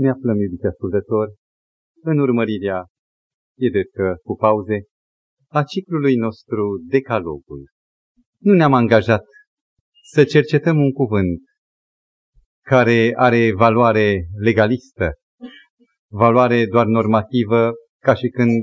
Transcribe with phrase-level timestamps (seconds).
[0.00, 1.34] Ne aflăm, iubiți ascultători,
[2.02, 2.86] în urmărirea,
[3.58, 4.82] e drept că cu pauze,
[5.48, 7.68] a ciclului nostru Decalogul.
[8.38, 9.24] Nu ne-am angajat
[10.02, 11.40] să cercetăm un cuvânt
[12.66, 15.12] care are valoare legalistă,
[16.10, 17.72] valoare doar normativă,
[18.02, 18.62] ca și când,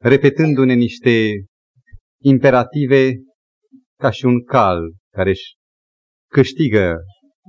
[0.00, 1.44] repetându-ne niște
[2.22, 3.12] imperative,
[3.98, 5.54] ca și un cal care își
[6.32, 6.96] câștigă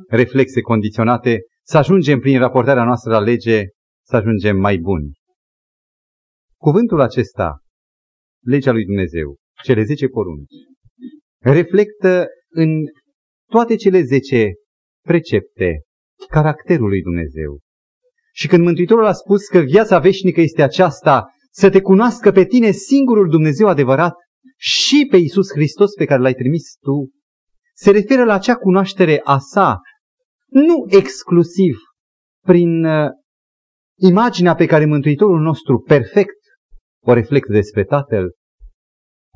[0.09, 3.63] reflexe condiționate, să ajungem prin raportarea noastră la lege,
[4.07, 5.11] să ajungem mai buni.
[6.57, 7.59] Cuvântul acesta,
[8.45, 10.53] legea lui Dumnezeu, cele zece porunci,
[11.39, 12.69] reflectă în
[13.49, 14.51] toate cele zece
[15.07, 15.81] precepte
[16.27, 17.59] caracterul lui Dumnezeu.
[18.33, 22.71] Și când Mântuitorul a spus că viața veșnică este aceasta, să te cunoască pe tine
[22.71, 24.13] singurul Dumnezeu adevărat
[24.57, 27.09] și pe Iisus Hristos pe care l-ai trimis tu,
[27.73, 29.79] se referă la acea cunoaștere a sa,
[30.51, 31.75] nu exclusiv
[32.45, 33.09] prin uh,
[33.99, 36.39] imaginea pe care Mântuitorul nostru perfect
[37.05, 38.31] o reflectă despre Tatăl,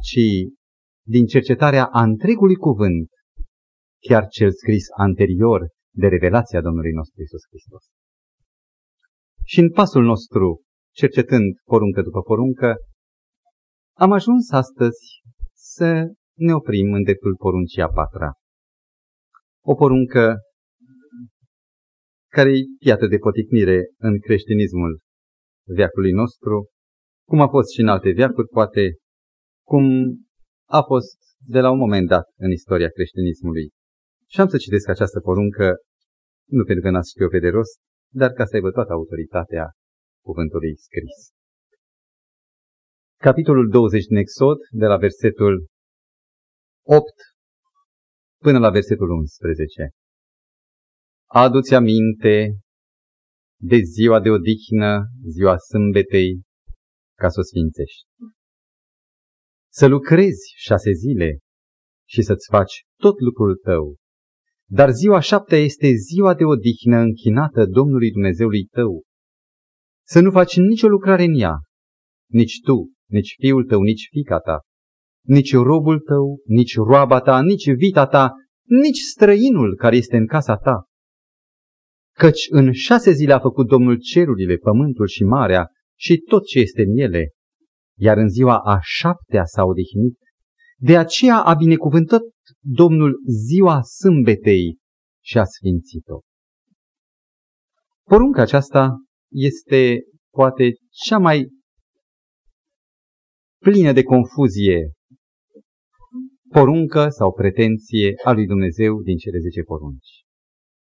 [0.02, 0.19] ci
[1.07, 3.09] din cercetarea a întregului cuvânt,
[4.07, 7.83] chiar cel scris anterior de revelația Domnului nostru Isus Hristos.
[9.44, 10.61] Și în pasul nostru,
[10.94, 12.75] cercetând poruncă după poruncă,
[13.97, 15.22] am ajuns astăzi
[15.53, 18.33] să ne oprim în dreptul poruncii a patra.
[19.63, 20.35] O poruncă
[22.36, 25.00] care e iată de poticnire în creștinismul
[25.78, 26.55] veacului nostru,
[27.30, 28.83] cum a fost și în alte veacuri, poate
[29.72, 29.86] cum
[30.80, 31.19] a fost
[31.53, 33.69] de la un moment dat în istoria creștinismului.
[34.31, 35.67] Și am să citesc această poruncă,
[36.58, 37.78] nu pentru că n ați știu pe de rost,
[38.13, 39.66] dar ca să aibă toată autoritatea
[40.23, 41.16] cuvântului scris.
[43.28, 45.67] Capitolul 20 din Exod, de la versetul
[46.86, 47.03] 8
[48.41, 49.89] până la versetul 11.
[51.27, 52.59] Adu-ți aminte
[53.61, 56.41] de ziua de odihnă, ziua sâmbetei,
[57.17, 58.07] ca să o sfințești.
[59.71, 61.38] Să lucrezi șase zile
[62.07, 63.95] și să-ți faci tot lucrul tău.
[64.69, 69.03] Dar ziua șaptea este ziua de odihnă închinată Domnului Dumnezeului tău.
[70.07, 71.53] Să nu faci nicio lucrare în ea,
[72.31, 74.59] nici tu, nici fiul tău, nici fica ta,
[75.25, 78.31] nici robul tău, nici roaba ta, nici vita ta,
[78.63, 80.85] nici străinul care este în casa ta.
[82.17, 85.67] Căci în șase zile a făcut Domnul cerurile, pământul și marea
[85.99, 87.29] și tot ce este în ele,
[87.97, 90.17] iar în ziua a șaptea s-a odihnit.
[90.77, 92.21] De aceea a binecuvântat
[92.61, 94.77] Domnul ziua sâmbetei
[95.23, 96.19] și a sfințit-o.
[98.03, 98.97] Porunca aceasta
[99.31, 99.99] este
[100.33, 101.47] poate cea mai
[103.61, 104.91] plină de confuzie
[106.49, 110.23] poruncă sau pretenție a lui Dumnezeu din cele zece porunci.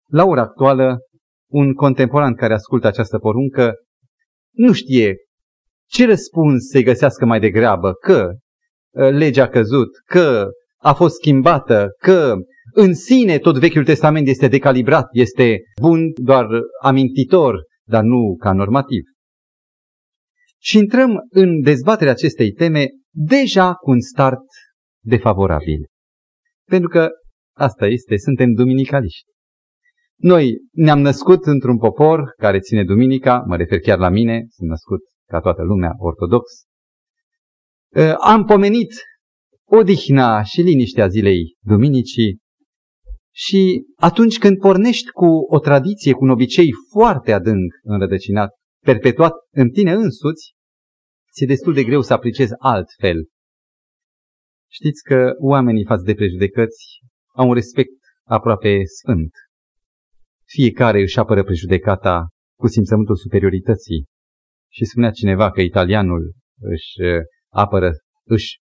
[0.09, 0.99] La ora actuală,
[1.51, 3.73] un contemporan care ascultă această poruncă
[4.51, 5.15] nu știe
[5.89, 10.47] ce răspuns să-i găsească mai degrabă, că uh, legea a căzut, că
[10.77, 12.35] a fost schimbată, că
[12.73, 16.47] în sine tot Vechiul Testament este decalibrat, este bun doar
[16.81, 19.03] amintitor, dar nu ca normativ.
[20.59, 24.45] Și intrăm în dezbaterea acestei teme deja cu un start
[25.03, 25.85] defavorabil.
[26.69, 27.09] Pentru că
[27.57, 29.29] asta este, suntem duminicaliști.
[30.21, 34.99] Noi ne-am născut într-un popor care ține duminica, mă refer chiar la mine, sunt născut
[35.27, 36.51] ca toată lumea ortodox.
[37.95, 38.93] Ă, am pomenit
[39.65, 42.39] odihna și liniștea zilei duminicii
[43.33, 48.49] și atunci când pornești cu o tradiție, cu un obicei foarte adânc înrădăcinat,
[48.85, 50.53] perpetuat în tine însuți,
[51.33, 53.17] ți-e destul de greu să apreciezi altfel
[54.71, 56.99] Știți că oamenii față de prejudecăți
[57.35, 59.31] au un respect aproape sfânt.
[60.53, 62.27] Fiecare își apără prejudecata
[62.59, 64.05] cu simțământul superiorității.
[64.71, 67.21] Și spunea cineva că italianul își uh,
[67.53, 67.91] apără,
[68.25, 68.59] își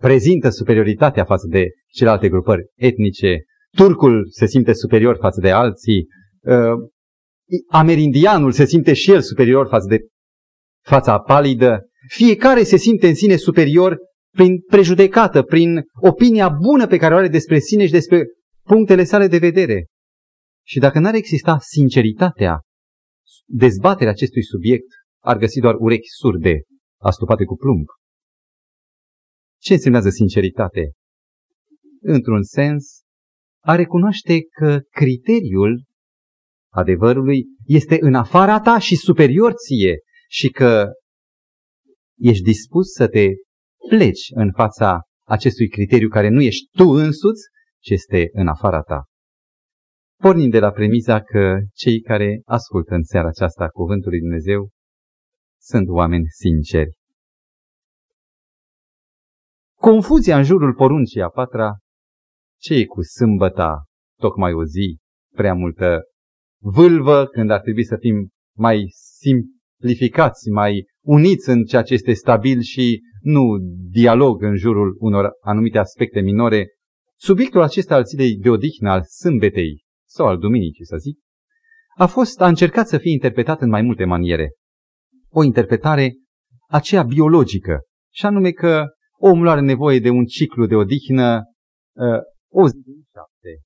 [0.00, 3.36] prezintă superioritatea față de celelalte grupări etnice,
[3.76, 6.06] turcul se simte superior față de alții,
[6.40, 6.88] uh,
[7.68, 9.98] amerindianul se simte și el superior față de
[10.84, 13.96] fața palidă, fiecare se simte în sine superior
[14.34, 18.24] prin prejudecată, prin opinia bună pe care o are despre sine și despre
[18.62, 19.86] punctele sale de vedere.
[20.66, 22.60] Și dacă n-ar exista sinceritatea,
[23.46, 24.86] dezbaterea acestui subiect
[25.22, 26.62] ar găsi doar urechi surde,
[27.00, 27.86] astupate cu plumb.
[29.60, 30.92] Ce însemnează sinceritate?
[32.00, 33.00] Într-un sens,
[33.64, 35.84] a recunoaște că criteriul
[36.72, 39.98] adevărului este în afara ta și superior ție
[40.28, 40.86] și că
[42.18, 43.26] ești dispus să te
[43.88, 47.42] pleci în fața acestui criteriu care nu ești tu însuți,
[47.82, 49.04] ci este în afara ta.
[50.22, 54.68] Pornind de la premiza că cei care ascultă în seara aceasta cuvântul lui Dumnezeu
[55.60, 56.98] sunt oameni sinceri.
[59.78, 61.76] Confuzia în jurul poruncii a patra,
[62.60, 63.84] ce e cu sâmbăta,
[64.20, 64.98] tocmai o zi,
[65.34, 66.02] prea multă
[66.62, 72.60] vâlvă, când ar trebui să fim mai simplificați, mai uniți în ceea ce este stabil
[72.60, 73.42] și nu
[73.90, 76.66] dialog în jurul unor anumite aspecte minore,
[77.18, 81.18] subiectul acesta al zilei de odihnă al sâmbetei sau al duminicii, să zic,
[81.96, 84.50] a fost, a încercat să fie interpretat în mai multe maniere.
[85.30, 86.14] O interpretare
[86.68, 87.78] aceea biologică,
[88.14, 88.84] și anume că
[89.18, 91.42] omul are nevoie de un ciclu de odihnă
[91.96, 92.20] uh,
[92.52, 93.60] o zi din șapte,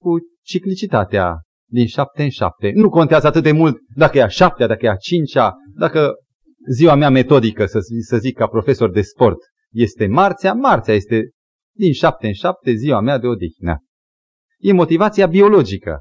[0.00, 0.10] cu
[0.44, 1.40] ciclicitatea
[1.70, 2.70] din șapte în șapte.
[2.74, 6.14] Nu contează atât de mult dacă e a șaptea, dacă e a cincea, dacă
[6.70, 9.38] ziua mea metodică, să, să zic ca profesor de sport,
[9.72, 11.30] este marțea, marțea este
[11.76, 13.78] din șapte în șapte ziua mea de odihnă.
[14.62, 16.00] E motivația biologică,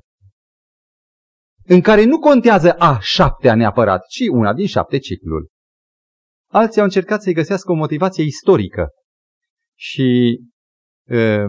[1.66, 5.48] în care nu contează a șaptea neapărat, ci una din șapte cicluri.
[6.52, 8.88] Alții au încercat să-i găsească o motivație istorică.
[9.78, 10.40] Și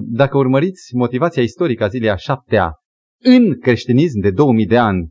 [0.01, 2.73] dacă urmăriți motivația istorică a zilei a șaptea
[3.23, 5.11] în creștinism de 2000 de ani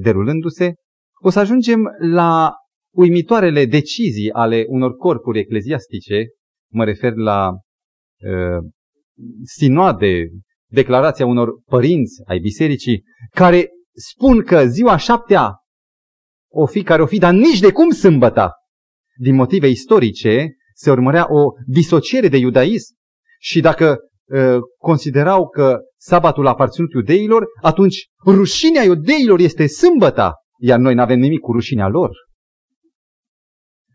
[0.00, 0.74] derulându-se,
[1.22, 2.52] o să ajungem la
[2.94, 6.24] uimitoarele decizii ale unor corpuri ecleziastice,
[6.72, 8.70] mă refer la uh,
[9.44, 10.28] sinoade,
[10.70, 15.54] declarația unor părinți ai bisericii, care spun că ziua șaptea
[16.52, 18.52] o fi care o fi, dar nici de cum sâmbăta.
[19.16, 22.94] Din motive istorice se urmărea o disociere de iudaism
[23.38, 30.78] și dacă uh, considerau că sabatul a aparținut iudeilor, atunci rușinea iudeilor este sâmbăta, iar
[30.78, 32.10] noi nu avem nimic cu rușinea lor.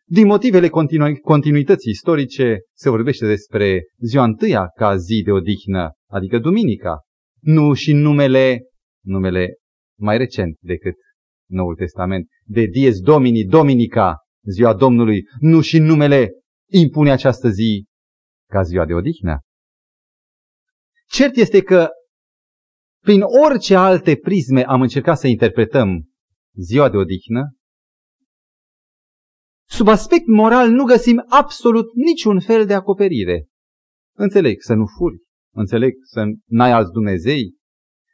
[0.07, 6.39] Din motivele continu- continuității istorice se vorbește despre ziua întâia ca zi de odihnă, adică
[6.39, 7.01] duminica.
[7.41, 8.61] Nu și numele,
[9.03, 9.55] numele
[9.99, 10.95] mai recent decât
[11.49, 16.31] Noul Testament, de Dies Domini, Dominica, ziua Domnului, nu și numele
[16.71, 17.85] impune această zi
[18.49, 19.39] ca ziua de odihnă.
[21.07, 21.89] Cert este că
[23.03, 26.09] prin orice alte prisme am încercat să interpretăm
[26.53, 27.55] ziua de odihnă,
[29.67, 33.47] Sub aspect moral nu găsim absolut niciun fel de acoperire.
[34.17, 35.24] Înțeleg să nu furi,
[35.59, 35.93] înțeleg?
[36.01, 37.55] Să n-ai alți Dumnezei,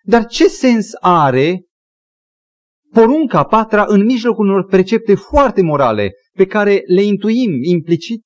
[0.04, 1.66] dar ce sens are
[2.92, 8.24] porunca patra în mijlocul unor precepte foarte morale pe care le intuim implicit?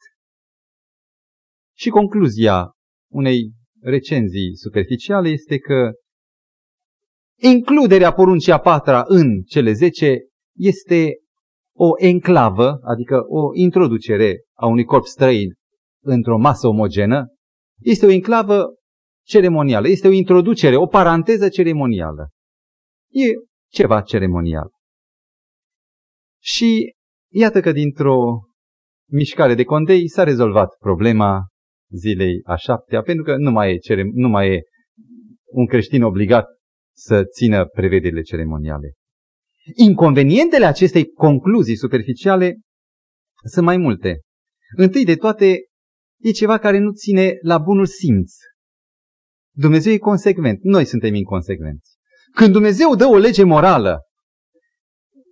[1.77, 2.71] Și concluzia
[3.11, 3.51] unei
[3.81, 5.91] recenzii superficiale este că
[7.41, 10.17] includerea poruncii a patra în cele zece
[10.57, 11.13] este
[11.77, 15.53] o enclavă, adică o introducere a unui corp străin
[16.03, 17.25] într-o masă omogenă,
[17.81, 18.65] este o enclavă
[19.25, 22.29] ceremonială, este o introducere, o paranteză ceremonială.
[23.11, 23.25] E
[23.71, 24.69] ceva ceremonial.
[26.41, 26.93] Și
[27.31, 28.39] iată că dintr-o
[29.11, 31.47] mișcare de condei s-a rezolvat problema
[31.91, 34.61] zilei a șaptea, pentru că nu mai e, cerem, nu mai e
[35.45, 36.45] un creștin obligat
[36.95, 38.93] să țină prevederile ceremoniale.
[39.75, 42.59] Inconvenientele acestei concluzii superficiale
[43.43, 44.19] sunt mai multe.
[44.75, 45.59] Întâi de toate,
[46.21, 48.31] e ceva care nu ține la bunul simț.
[49.57, 51.95] Dumnezeu e consecvent, noi suntem inconsecvenți.
[52.33, 53.99] Când Dumnezeu dă o lege morală,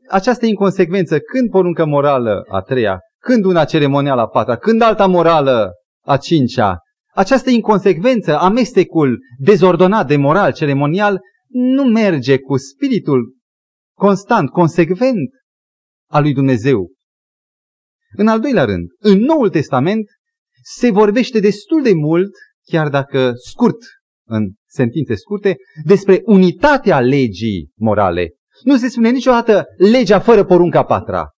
[0.09, 5.71] această inconsecvență, când poruncă morală a treia, când una ceremonială a patra, când alta morală
[6.05, 6.77] a cincea,
[7.13, 13.35] această inconsecvență, amestecul dezordonat de moral ceremonial, nu merge cu spiritul
[13.97, 15.29] constant, consecvent
[16.09, 16.91] al lui Dumnezeu.
[18.17, 20.05] În al doilea rând, în Noul Testament
[20.63, 22.31] se vorbește destul de mult,
[22.63, 23.77] chiar dacă scurt,
[24.33, 28.31] în sentințe scurte, despre unitatea legii morale.
[28.63, 31.29] Nu se spune niciodată legea fără porunca patra.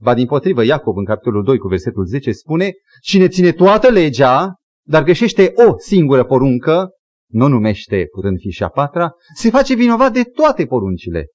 [0.00, 4.54] Ba din potrivă, Iacob în capitolul 2 cu versetul 10 spune, cine ține toată legea,
[4.86, 6.88] dar greșește o singură poruncă,
[7.30, 11.26] nu numește, putând fi și a patra, se face vinovat de toate poruncile.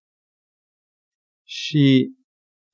[1.48, 2.13] Și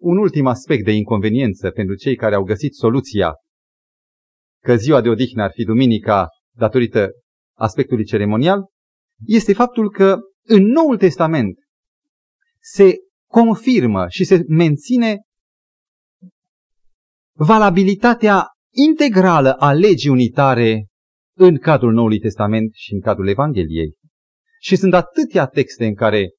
[0.02, 3.34] un ultim aspect de inconveniență pentru cei care au găsit soluția
[4.64, 7.10] că ziua de odihnă ar fi duminica datorită
[7.60, 8.70] aspectului ceremonial,
[9.26, 11.58] este faptul că în Noul Testament
[12.62, 12.96] se
[13.30, 15.22] confirmă și se menține
[17.36, 20.86] valabilitatea integrală a legii unitare
[21.38, 23.94] în cadrul Noului Testament și în cadrul Evangheliei.
[24.62, 26.30] Și sunt atâtea texte în care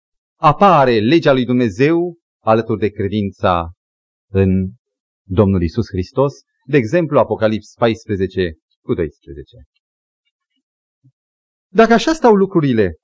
[0.41, 3.73] apare legea lui Dumnezeu alături de credința
[4.33, 4.71] în
[5.27, 6.33] Domnul Isus Hristos,
[6.67, 8.53] de exemplu Apocalips 14
[8.85, 9.57] cu 12.
[11.73, 12.95] Dacă așa stau lucrurile,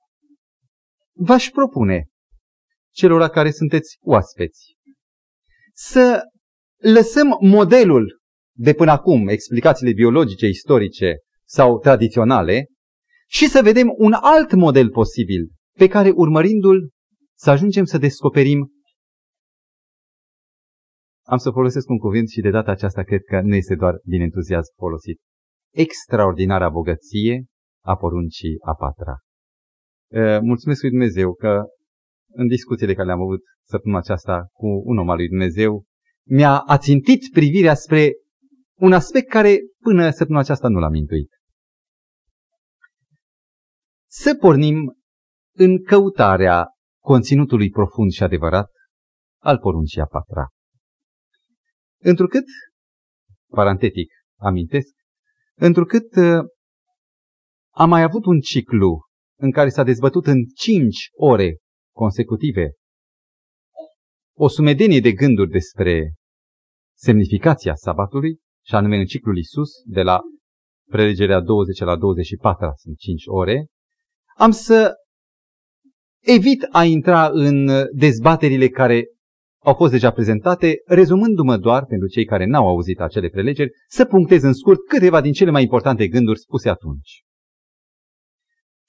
[1.13, 2.05] v-aș propune
[2.93, 4.75] celor care sunteți oaspeți
[5.73, 6.21] să
[6.77, 8.19] lăsăm modelul
[8.55, 12.65] de până acum, explicațiile biologice, istorice sau tradiționale,
[13.29, 16.89] și să vedem un alt model posibil pe care urmărindu-l
[17.37, 18.71] să ajungem să descoperim
[21.27, 24.21] am să folosesc un cuvânt și de data aceasta cred că nu este doar din
[24.21, 25.19] entuziasm folosit.
[25.73, 27.45] Extraordinara bogăție
[27.87, 29.15] a poruncii a patra.
[30.41, 31.63] Mulțumesc lui Dumnezeu că
[32.27, 35.85] în discuțiile care le-am avut săptămâna aceasta cu un om al lui Dumnezeu,
[36.27, 38.11] mi-a ațintit privirea spre
[38.79, 41.29] un aspect care până săptămâna aceasta nu l-am intuit.
[44.09, 44.97] Să pornim
[45.55, 46.67] în căutarea
[47.03, 48.71] conținutului profund și adevărat
[49.41, 50.47] al poruncii a patra.
[52.01, 52.45] Întrucât,
[53.49, 54.93] parantetic, amintesc,
[55.55, 56.45] întrucât uh,
[57.77, 58.99] am mai avut un ciclu
[59.39, 61.57] în care s-a dezbătut în cinci ore
[61.95, 62.71] consecutive
[64.37, 66.13] o sumedenie de gânduri despre
[66.97, 70.19] semnificația sabatului, și anume în ciclul Isus, de la
[70.89, 73.67] prelegerea 20 la 24, sunt 5 ore,
[74.35, 74.93] am să
[76.23, 79.05] evit a intra în dezbaterile care
[79.63, 84.43] au fost deja prezentate, rezumându-mă doar, pentru cei care n-au auzit acele prelegeri, să punctez
[84.43, 87.25] în scurt câteva din cele mai importante gânduri spuse atunci.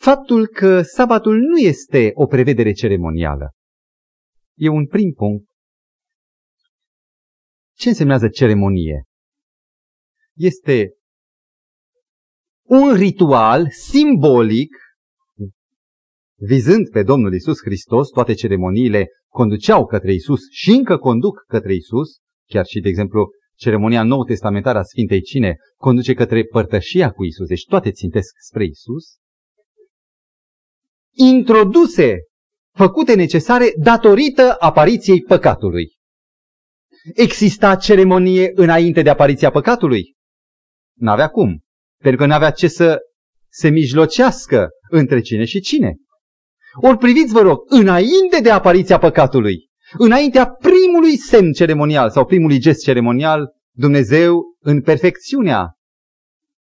[0.00, 3.50] Faptul că sabatul nu este o prevedere ceremonială
[4.54, 5.46] e un prim punct.
[7.76, 9.04] Ce însemnează ceremonie?
[10.36, 10.92] Este
[12.66, 14.76] un ritual simbolic
[16.40, 22.18] vizând pe Domnul Isus Hristos, toate ceremoniile conduceau către Isus și încă conduc către Isus,
[22.48, 27.46] chiar și, de exemplu, ceremonia nou testamentară a Sfintei Cine conduce către părtășia cu Isus,
[27.46, 29.16] deci toate țintesc spre Isus,
[31.18, 32.18] introduse,
[32.76, 35.96] făcute necesare datorită apariției păcatului.
[37.14, 40.14] Exista ceremonie înainte de apariția păcatului?
[40.98, 41.60] N-avea cum,
[42.02, 42.98] pentru că n-avea ce să
[43.50, 45.96] se mijlocească între cine și cine.
[46.80, 52.82] Ori priviți, vă rog, înainte de apariția păcatului, înaintea primului semn ceremonial sau primului gest
[52.82, 53.46] ceremonial,
[53.76, 55.72] Dumnezeu, în perfecțiunea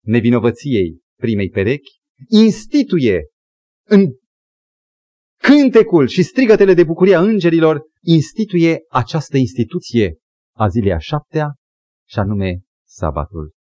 [0.05, 3.27] nevinovăției primei perechi, instituie
[3.89, 4.07] în
[5.43, 10.19] cântecul și strigătele de bucurie a îngerilor, instituie această instituție
[10.57, 11.55] a zilei a șaptea,
[12.09, 13.53] și anume sabatul.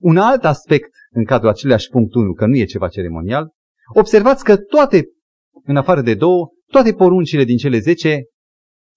[0.00, 3.50] Un alt aspect în cadrul aceleași punct 1, că nu e ceva ceremonial,
[3.94, 5.04] observați că toate,
[5.64, 8.24] în afară de două, toate poruncile din cele zece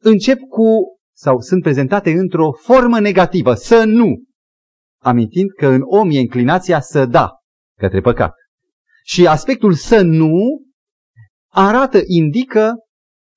[0.01, 4.23] încep cu sau sunt prezentate într-o formă negativă, să nu,
[5.01, 7.29] amintind că în om e inclinația să da
[7.77, 8.33] către păcat.
[9.03, 10.61] Și aspectul să nu
[11.53, 12.73] arată, indică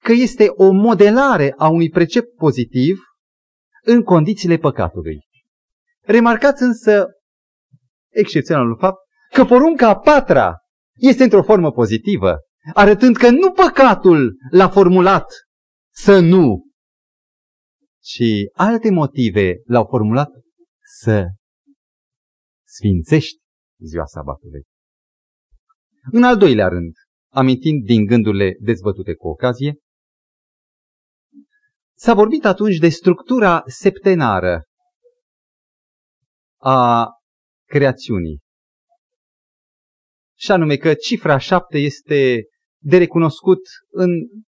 [0.02, 2.98] că este o modelare a unui precept pozitiv
[3.82, 5.18] în condițiile păcatului.
[6.00, 7.06] Remarcați însă
[8.12, 8.98] excepționalul fapt
[9.32, 10.56] că porunca a patra
[10.94, 12.38] este într-o formă pozitivă,
[12.74, 15.26] arătând că nu păcatul l-a formulat
[15.94, 16.64] să nu,
[18.00, 20.30] ci alte motive l-au formulat
[21.00, 21.26] să
[22.66, 23.38] sfințești
[23.78, 24.62] ziua sabatului.
[26.12, 26.92] În al doilea rând,
[27.34, 29.76] amintind din gândurile dezbătute cu ocazie,
[31.96, 34.62] s-a vorbit atunci de structura septenară
[36.60, 37.08] a
[37.68, 38.38] creațiunii.
[40.38, 42.42] Și anume că cifra șapte este
[42.82, 43.60] de recunoscut
[43.90, 44.10] în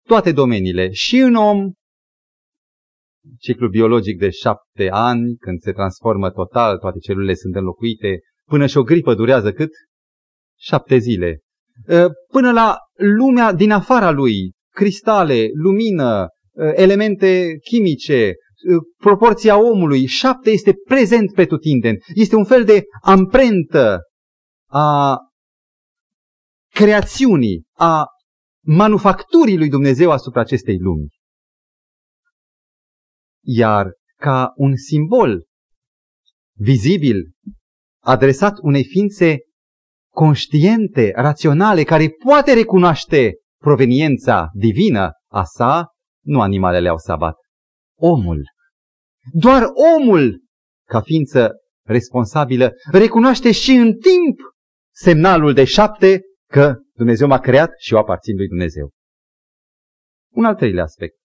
[0.08, 1.72] toate domeniile, și în om,
[3.40, 8.78] ciclul biologic de șapte ani, când se transformă total, toate celulele sunt înlocuite, până și
[8.78, 9.72] o gripă durează cât?
[10.60, 11.45] Șapte zile.
[11.90, 16.28] Ă, până la lumea din afara lui, cristale, lumină,
[16.58, 18.34] ă, elemente chimice,
[18.74, 21.98] ă, proporția omului, șapte este prezent pe tutindeni.
[22.14, 24.00] Este un fel de amprentă
[24.70, 25.18] a
[26.74, 28.06] creațiunii, a
[28.66, 31.08] manufacturii lui Dumnezeu asupra acestei lumi.
[33.44, 35.46] Iar ca un simbol
[36.58, 37.32] vizibil
[38.04, 39.38] adresat unei ființe
[40.16, 45.88] conștiente, raționale, care poate recunoaște proveniența divină a sa,
[46.24, 47.36] nu animalele au sabat.
[48.00, 48.44] Omul.
[49.32, 49.64] Doar
[49.98, 50.42] omul,
[50.88, 51.52] ca ființă
[51.86, 54.40] responsabilă, recunoaște și în timp
[54.94, 58.92] semnalul de șapte că Dumnezeu m-a creat și eu aparțin lui Dumnezeu.
[60.34, 61.16] Un al treilea aspect.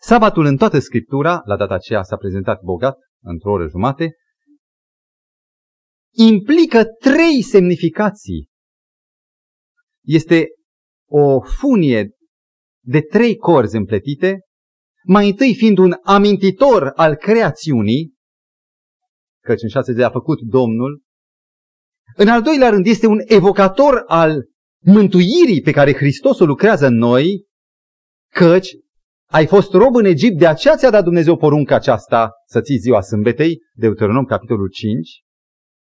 [0.00, 4.14] Sabatul în toată Scriptura, la data aceea s-a prezentat bogat, într-o oră jumate,
[6.16, 8.48] implică trei semnificații.
[10.04, 10.46] Este
[11.08, 12.10] o funie
[12.84, 14.40] de trei corzi împletite,
[15.04, 18.14] mai întâi fiind un amintitor al creațiunii,
[19.44, 21.02] căci în șase zile a făcut Domnul,
[22.16, 24.44] în al doilea rând este un evocator al
[24.84, 27.46] mântuirii pe care Hristos o lucrează în noi,
[28.32, 28.68] căci
[29.30, 33.00] ai fost rob în Egipt, de aceea ți-a dat Dumnezeu porunca aceasta să ții ziua
[33.00, 35.24] sâmbetei, Deuteronom capitolul 5,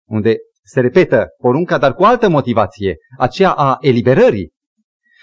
[0.09, 4.51] unde se repetă porunca, dar cu altă motivație, aceea a eliberării.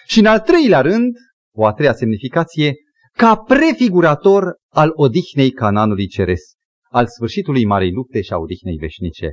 [0.07, 1.15] Și în al treilea rând,
[1.55, 2.73] o a treia semnificație,
[3.17, 6.55] ca prefigurator al odihnei cananului ceresc,
[6.89, 9.29] al sfârșitului marei lupte și a odihnei veșnice.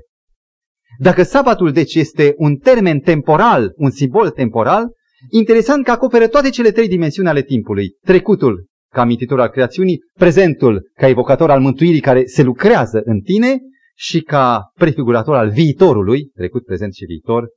[0.99, 4.87] Dacă sabatul deci este un termen temporal, un simbol temporal,
[5.31, 7.97] interesant că acoperă toate cele trei dimensiuni ale timpului.
[8.01, 13.59] Trecutul ca amintitor al creațiunii, prezentul ca evocator al mântuirii care se lucrează în tine
[13.95, 17.49] și ca prefigurator al viitorului, trecut, prezent și viitor,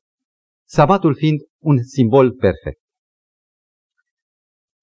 [0.67, 2.79] sabatul fiind un simbol perfect.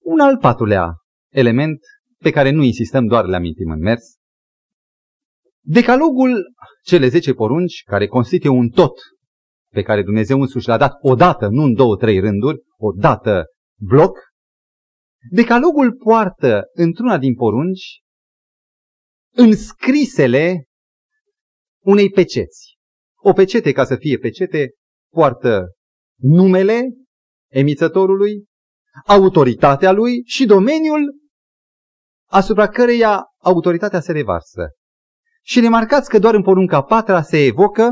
[0.03, 0.93] Un al patrulea
[1.33, 1.81] element
[2.19, 4.03] pe care nu insistăm, doar le amintim în mers.
[5.65, 6.55] Decalogul,
[6.85, 8.99] cele zece porunci, care constituie un tot
[9.73, 13.45] pe care Dumnezeu însuși l-a dat odată, nu în două, trei rânduri, odată
[13.81, 14.19] bloc,
[15.31, 18.01] Decalogul poartă într-una din porunci
[19.35, 20.65] înscrisele
[21.85, 22.77] unei peceți.
[23.17, 24.73] O pecete, ca să fie pecete,
[25.13, 25.73] poartă
[26.21, 26.83] numele
[27.51, 28.45] emițătorului,
[29.07, 31.21] autoritatea lui și domeniul
[32.31, 34.71] asupra căreia autoritatea se revarsă.
[35.45, 37.91] Și remarcați că doar în porunca patra se evocă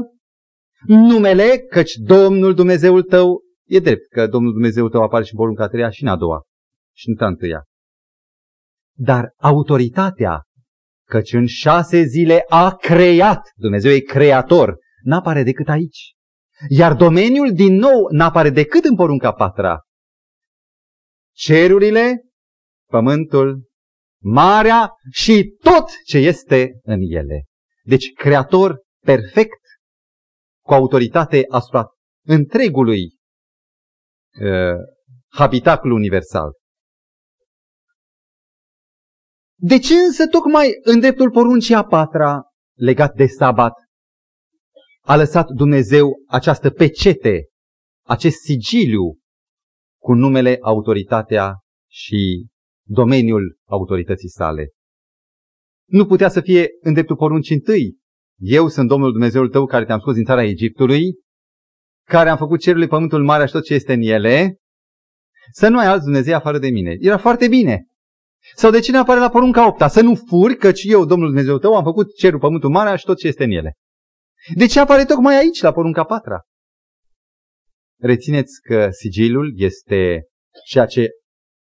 [0.87, 5.69] numele, căci Domnul Dumnezeul tău, e drept că Domnul Dumnezeul tău apare și în porunca
[5.69, 6.43] treia și în a doua
[6.97, 7.65] și în întâia.
[8.97, 10.43] Dar autoritatea,
[11.11, 16.15] căci în șase zile a creat, Dumnezeu e creator, n-apare decât aici.
[16.69, 19.81] Iar domeniul, din nou, n-apare decât în porunca patra.
[21.37, 22.21] Cerurile,
[22.91, 23.69] pământul,
[24.23, 27.45] marea și tot ce este în ele.
[27.83, 29.61] Deci creator perfect,
[30.65, 31.87] cu autoritate asupra
[32.27, 33.01] întregului
[34.41, 34.77] uh,
[35.29, 36.51] habitacul universal.
[39.63, 42.43] De ce însă tocmai în dreptul poruncii a patra,
[42.75, 43.73] legat de sabat,
[45.01, 47.49] a lăsat Dumnezeu această pecete,
[48.07, 49.19] acest sigiliu
[50.03, 51.59] cu numele, autoritatea
[51.91, 52.47] și
[52.87, 54.69] domeniul autorității sale?
[55.89, 57.97] Nu putea să fie în dreptul poruncii întâi.
[58.39, 61.03] Eu sunt Domnul Dumnezeul tău care te-am scos din țara Egiptului,
[62.09, 64.57] care am făcut cerurile, pământul mare și tot ce este în ele,
[65.53, 66.97] să nu ai alți Dumnezei afară de mine.
[66.99, 67.85] Era foarte bine.
[68.55, 69.89] Sau de cine apare la porunca opta?
[69.89, 73.19] Să nu furi, căci eu, Domnul Dumnezeu tău, am făcut cerul, pământul, marea și tot
[73.19, 73.75] ce este în ele.
[74.55, 76.41] De ce apare tocmai aici, la porunca patra?
[78.01, 80.25] Rețineți că sigilul este
[80.67, 81.09] ceea ce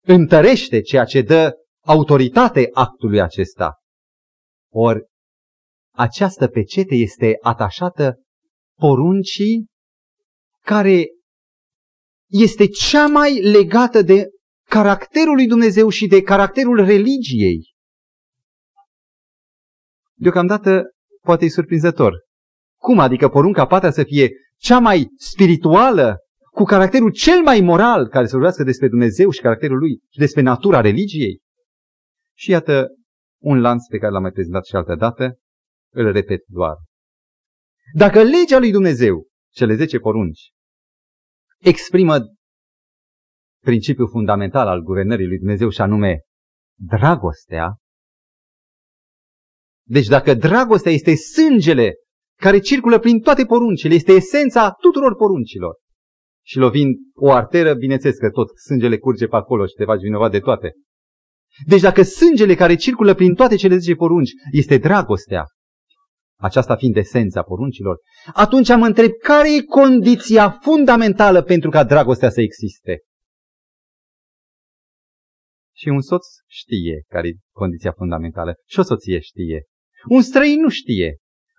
[0.06, 1.52] întărește, ceea ce dă
[1.84, 3.74] autoritate actului acesta.
[4.72, 5.08] Ori
[5.94, 8.22] această pecete este atașată
[8.78, 9.66] poruncii
[10.64, 11.06] care
[12.30, 14.28] este cea mai legată de
[14.70, 17.74] caracterul lui Dumnezeu și de caracterul religiei.
[20.14, 20.82] Deocamdată
[21.22, 22.14] poate e surprinzător.
[22.80, 26.18] Cum adică porunca patra să fie cea mai spirituală,
[26.50, 30.42] cu caracterul cel mai moral care să vorbească despre Dumnezeu și caracterul lui și despre
[30.42, 31.40] natura religiei?
[32.36, 32.88] Și iată
[33.42, 35.38] un lanț pe care l-am mai prezentat și altă dată,
[35.92, 36.76] îl repet doar.
[37.94, 40.50] Dacă legea lui Dumnezeu, cele zece porunci,
[41.58, 42.18] exprimă
[43.64, 46.20] principiul fundamental al guvernării lui Dumnezeu și anume
[46.78, 47.76] dragostea.
[49.86, 51.94] Deci dacă dragostea este sângele
[52.40, 55.74] care circulă prin toate poruncile, este esența tuturor poruncilor.
[56.46, 60.30] Și lovind o arteră, bineînțeles că tot sângele curge pe acolo și te faci vinovat
[60.30, 60.72] de toate.
[61.66, 65.44] Deci dacă sângele care circulă prin toate cele 10 porunci este dragostea,
[66.40, 67.96] aceasta fiind esența poruncilor,
[68.32, 72.98] atunci am întreb care e condiția fundamentală pentru ca dragostea să existe?
[75.80, 78.54] Și un soț știe care e condiția fundamentală.
[78.68, 79.64] Și o soție știe.
[80.08, 81.16] Un străin nu știe.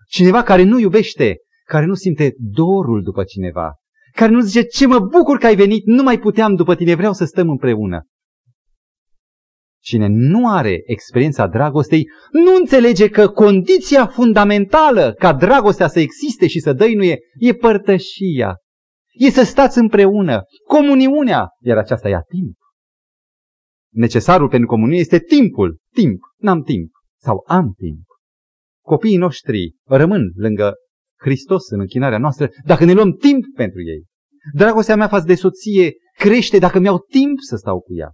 [0.08, 3.72] Cineva care nu iubește, care nu simte dorul după cineva,
[4.12, 7.12] care nu zice ce mă bucur că ai venit, nu mai puteam după tine, vreau
[7.12, 8.00] să stăm împreună.
[9.82, 16.60] Cine nu are experiența dragostei, nu înțelege că condiția fundamentală ca dragostea să existe și
[16.60, 18.56] să dăinuie e părtășia.
[19.12, 22.60] E să stați împreună, comuniunea, iar aceasta ia timp
[23.92, 25.78] necesarul pentru comunie este timpul.
[25.94, 26.20] Timp.
[26.38, 26.90] N-am timp.
[27.20, 28.04] Sau am timp.
[28.84, 30.74] Copiii noștri rămân lângă
[31.18, 34.04] Hristos în închinarea noastră dacă ne luăm timp pentru ei.
[34.54, 38.12] Dragostea mea față de soție crește dacă mi-au timp să stau cu ea.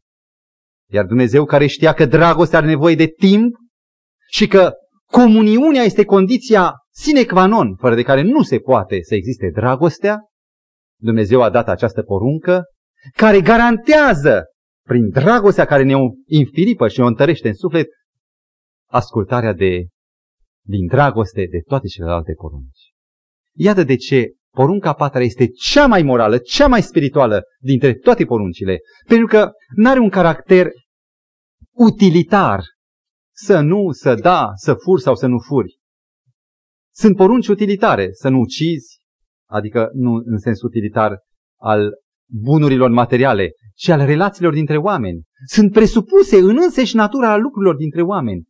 [0.91, 3.55] Iar Dumnezeu care știa că dragostea are nevoie de timp
[4.31, 4.73] și că
[5.11, 10.19] comuniunea este condiția sine qua non, fără de care nu se poate să existe dragostea,
[11.01, 12.65] Dumnezeu a dat această poruncă
[13.17, 14.45] care garantează,
[14.89, 15.95] prin dragostea care ne
[16.27, 17.87] infilipă și ne întărește în suflet,
[18.91, 19.87] ascultarea de,
[20.65, 22.93] din dragoste de toate celelalte porunci.
[23.55, 28.79] Iată de ce porunca patra este cea mai morală, cea mai spirituală dintre toate poruncile,
[29.07, 30.67] pentru că nu are un caracter
[31.75, 32.63] utilitar,
[33.35, 35.79] să nu, să da, să furi sau să nu furi.
[36.95, 39.01] Sunt porunci utilitare, să nu ucizi,
[39.49, 41.19] adică nu în sens utilitar
[41.61, 41.93] al
[42.31, 45.23] bunurilor materiale, ci al relațiilor dintre oameni.
[45.47, 48.45] Sunt presupuse în însăși natura lucrurilor dintre oameni.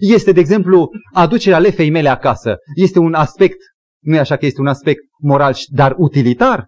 [0.00, 2.56] Este, de exemplu, aducerea lefei mele acasă.
[2.74, 3.58] Este un aspect,
[4.02, 6.66] nu e așa că este un aspect moral, dar utilitar.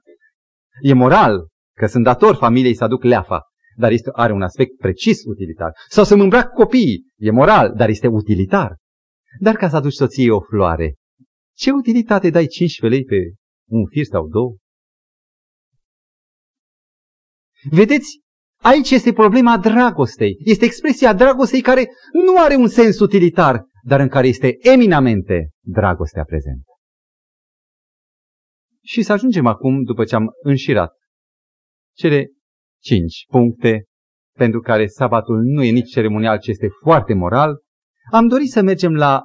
[0.82, 3.42] E moral, că sunt dator familiei să aduc leafa,
[3.76, 5.72] dar este, are un aspect precis utilitar.
[5.88, 8.76] Sau să-mi îmbrac copiii, e moral, dar este utilitar.
[9.38, 10.94] Dar ca să aduci soției o floare,
[11.56, 13.34] ce utilitate dai 15 lei pe
[13.68, 14.56] un fir sau două?
[17.70, 18.20] Vedeți,
[18.62, 20.36] aici este problema dragostei.
[20.44, 26.24] Este expresia dragostei care nu are un sens utilitar, dar în care este eminamente dragostea
[26.24, 26.64] prezentă.
[28.82, 30.92] Și să ajungem acum, după ce am înșirat
[31.96, 32.30] cele
[32.82, 33.84] cinci puncte
[34.36, 37.62] pentru care sabatul nu e nici ceremonial, ci este foarte moral,
[38.10, 39.22] am dorit să mergem la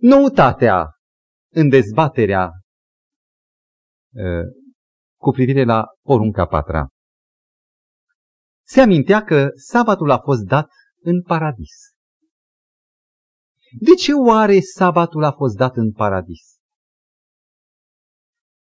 [0.00, 0.90] noutatea
[1.54, 2.50] în dezbaterea
[5.20, 6.88] cu privire la porunca patra.
[8.70, 10.68] Se amintea că sabatul a fost dat
[11.00, 11.74] în paradis.
[13.80, 16.56] De ce oare sabatul a fost dat în paradis?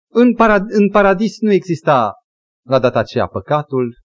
[0.09, 2.13] În, parad- în paradis nu exista
[2.65, 3.97] la data aceea păcatul.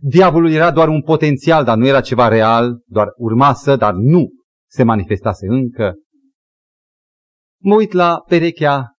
[0.00, 4.30] Diavolul era doar un potențial, dar nu era ceva real, doar urma să, dar nu
[4.70, 5.94] se manifestase încă.
[7.60, 8.92] Mă uit la perechea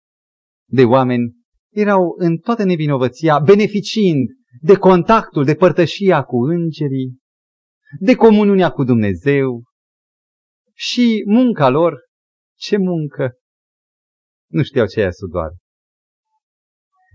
[0.69, 1.33] de oameni,
[1.73, 4.29] erau în toată nevinovăția, beneficiind
[4.61, 7.19] de contactul, de părtășia cu îngerii,
[7.99, 9.63] de comuniunea cu Dumnezeu
[10.75, 12.01] și munca lor,
[12.59, 13.33] ce muncă?
[14.51, 15.51] Nu știau ce e sudoar.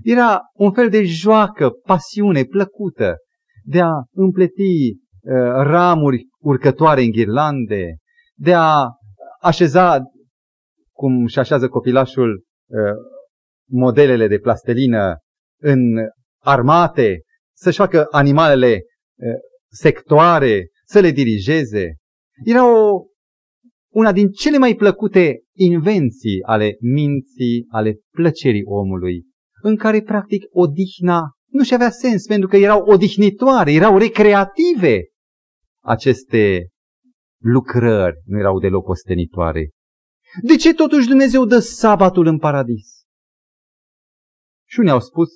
[0.04, 3.16] Era un fel de joacă, pasiune plăcută
[3.64, 4.98] de a împleti uh,
[5.64, 7.96] ramuri urcătoare în ghirlande,
[8.36, 8.86] de a
[9.42, 10.00] așeza,
[10.92, 12.78] cum și așează copilașul, uh,
[13.70, 15.18] modelele de plastelină
[15.62, 15.80] în
[16.44, 17.22] armate,
[17.58, 18.82] să-și facă animalele
[19.16, 19.28] uh,
[19.70, 21.96] sectoare, să le dirigeze.
[22.44, 23.02] Era o,
[23.94, 29.26] una din cele mai plăcute invenții ale minții, ale plăcerii omului
[29.62, 35.08] în care practic odihna nu și avea sens pentru că erau odihnitoare, erau recreative.
[35.84, 36.68] Aceste
[37.44, 39.70] lucrări nu erau deloc ostenitoare.
[40.42, 43.04] De ce totuși Dumnezeu dă sabatul în paradis?
[44.70, 45.30] Și unii au spus,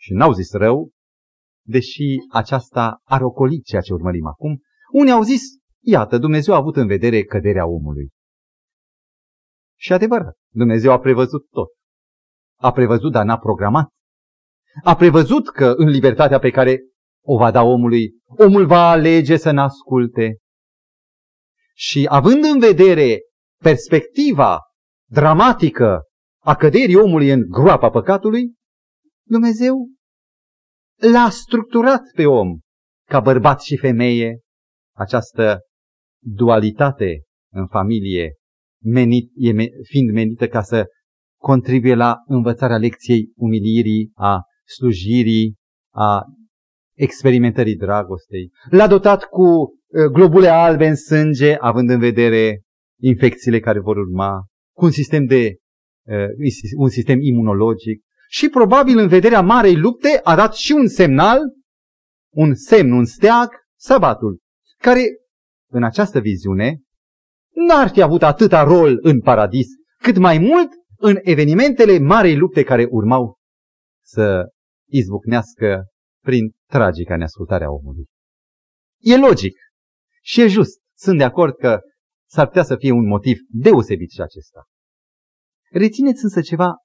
[0.00, 0.90] și n-au zis rău,
[1.68, 4.60] deși aceasta ar ocoli ceea ce urmărim acum,
[4.92, 5.42] unii au zis,
[5.80, 8.08] iată, Dumnezeu a avut în vedere căderea omului.
[9.78, 11.68] Și adevărat, Dumnezeu a prevăzut tot.
[12.60, 13.88] A prevăzut, dar n-a programat.
[14.82, 16.80] A prevăzut că în libertatea pe care
[17.24, 20.38] o va da omului, omul va alege să n-asculte.
[21.74, 23.20] Și având în vedere
[23.62, 24.60] perspectiva
[25.10, 26.02] dramatică
[26.42, 28.52] a căderii omului în groapa păcatului,
[29.26, 29.97] Dumnezeu
[30.98, 32.58] l-a structurat pe om
[33.08, 34.40] ca bărbat și femeie,
[34.96, 35.60] această
[36.24, 38.34] dualitate în familie,
[38.84, 39.50] menit, e,
[39.82, 40.86] fiind menită ca să
[41.40, 44.40] contribuie la învățarea lecției umilirii, a
[44.76, 45.54] slujirii,
[45.94, 46.22] a
[46.96, 48.50] experimentării dragostei.
[48.70, 52.60] L-a dotat cu uh, globule albe în sânge, având în vedere
[53.00, 55.56] infecțiile care vor urma, cu un sistem, de,
[56.06, 56.26] uh,
[56.76, 61.38] un sistem imunologic și probabil în vederea marei lupte a dat și un semnal,
[62.34, 64.38] un semn, un steag, sabatul,
[64.78, 65.02] care
[65.70, 66.80] în această viziune
[67.54, 69.66] n-ar fi avut atâta rol în paradis,
[70.02, 73.38] cât mai mult în evenimentele marei lupte care urmau
[74.04, 74.48] să
[74.90, 75.84] izbucnească
[76.24, 78.06] prin tragica neascultare a omului.
[78.98, 79.56] E logic
[80.22, 80.80] și e just.
[80.96, 81.80] Sunt de acord că
[82.28, 84.64] s-ar putea să fie un motiv deosebit și acesta.
[85.70, 86.76] Rețineți însă ceva.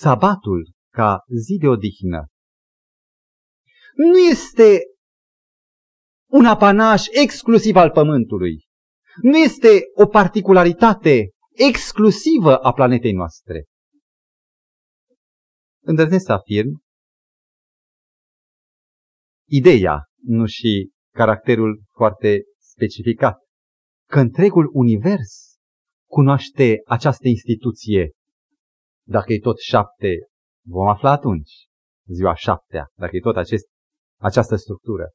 [0.00, 2.26] Sabatul ca zi de odihnă
[3.94, 4.80] nu este
[6.30, 8.66] un apanaj exclusiv al pământului.
[9.22, 13.64] Nu este o particularitate exclusivă a planetei noastre.
[15.84, 16.82] Îndrăznesc să afirm
[19.48, 23.38] ideea, nu și caracterul foarte specificat,
[24.08, 25.56] că întregul univers
[26.10, 28.12] cunoaște această instituție.
[29.08, 30.08] Dacă e tot șapte,
[30.66, 31.66] vom afla atunci,
[32.06, 33.64] ziua șaptea, dacă e tot acest,
[34.20, 35.10] această structură.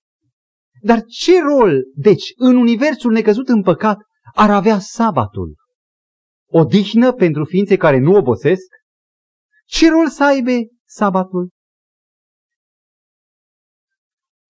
[0.82, 3.98] Dar ce rol, deci, în universul necăzut în păcat,
[4.34, 5.56] ar avea sabatul?
[6.50, 8.68] O dihnă pentru ființe care nu obosesc?
[9.66, 11.50] Ce rol să aibă sabatul?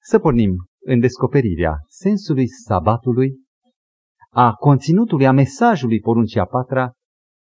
[0.01, 3.33] Să pornim în descoperirea sensului sabatului,
[4.29, 6.91] a conținutului, a mesajului poruncii a patra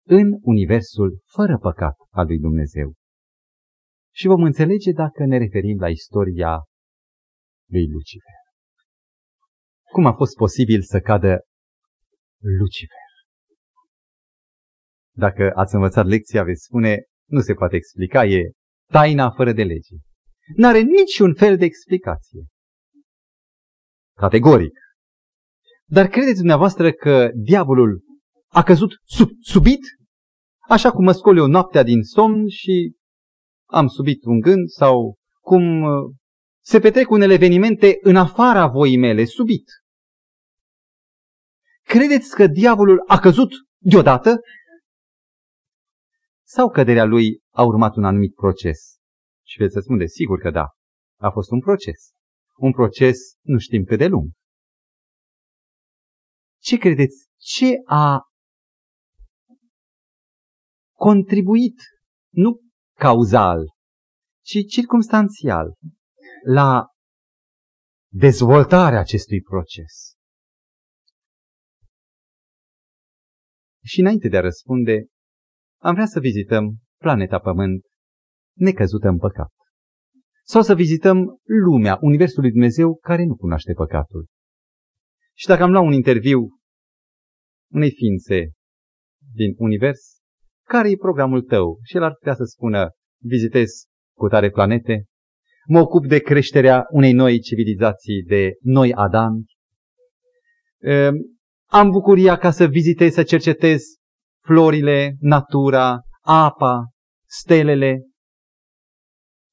[0.07, 2.95] în universul fără păcat al lui Dumnezeu.
[4.15, 6.63] Și vom înțelege dacă ne referim la istoria
[7.71, 8.43] lui Lucifer.
[9.93, 11.41] Cum a fost posibil să cadă
[12.59, 13.05] Lucifer?
[15.17, 18.51] Dacă ați învățat lecția, veți spune, nu se poate explica, e
[18.91, 19.95] taina fără de lege.
[20.57, 22.45] N-are niciun fel de explicație.
[24.17, 24.79] Categoric.
[25.87, 28.03] Dar credeți dumneavoastră că diavolul
[28.55, 29.81] a căzut sub, subit?
[30.69, 32.97] Așa cum mă scol eu noaptea din somn și
[33.65, 36.15] am subit un gând sau cum uh,
[36.65, 39.65] se petrec unele evenimente în afara voii mele, subit.
[41.83, 44.41] Credeți că diavolul a căzut deodată?
[46.47, 48.97] Sau căderea lui a urmat un anumit proces?
[49.47, 50.67] Și veți să spune, sigur că da,
[51.21, 52.13] a fost un proces.
[52.55, 54.31] Un proces nu știm cât de lung.
[56.61, 57.27] Ce credeți?
[57.37, 58.33] Ce a
[61.09, 61.79] contribuit,
[62.33, 62.61] nu
[62.99, 63.61] cauzal,
[64.45, 65.75] ci circumstanțial,
[66.47, 66.87] la
[68.13, 70.15] dezvoltarea acestui proces?
[73.85, 75.07] Și înainte de a răspunde,
[75.81, 77.85] am vrea să vizităm planeta Pământ
[78.57, 79.53] necăzută în păcat.
[80.45, 84.27] Sau să vizităm lumea, Universul lui Dumnezeu care nu cunoaște păcatul.
[85.37, 86.41] Și dacă am luat un interviu
[87.73, 88.53] unei ființe
[89.33, 90.14] din univers,
[90.69, 91.79] care e programul tău?
[91.83, 92.91] Și el ar putea să spună,
[93.23, 93.71] vizitez
[94.17, 95.05] cu tare planete,
[95.67, 99.45] mă ocup de creșterea unei noi civilizații, de noi Adam,
[100.81, 101.15] ehm,
[101.71, 103.83] am bucuria ca să vizitez, să cercetez
[104.45, 106.89] florile, natura, apa,
[107.27, 108.03] stelele.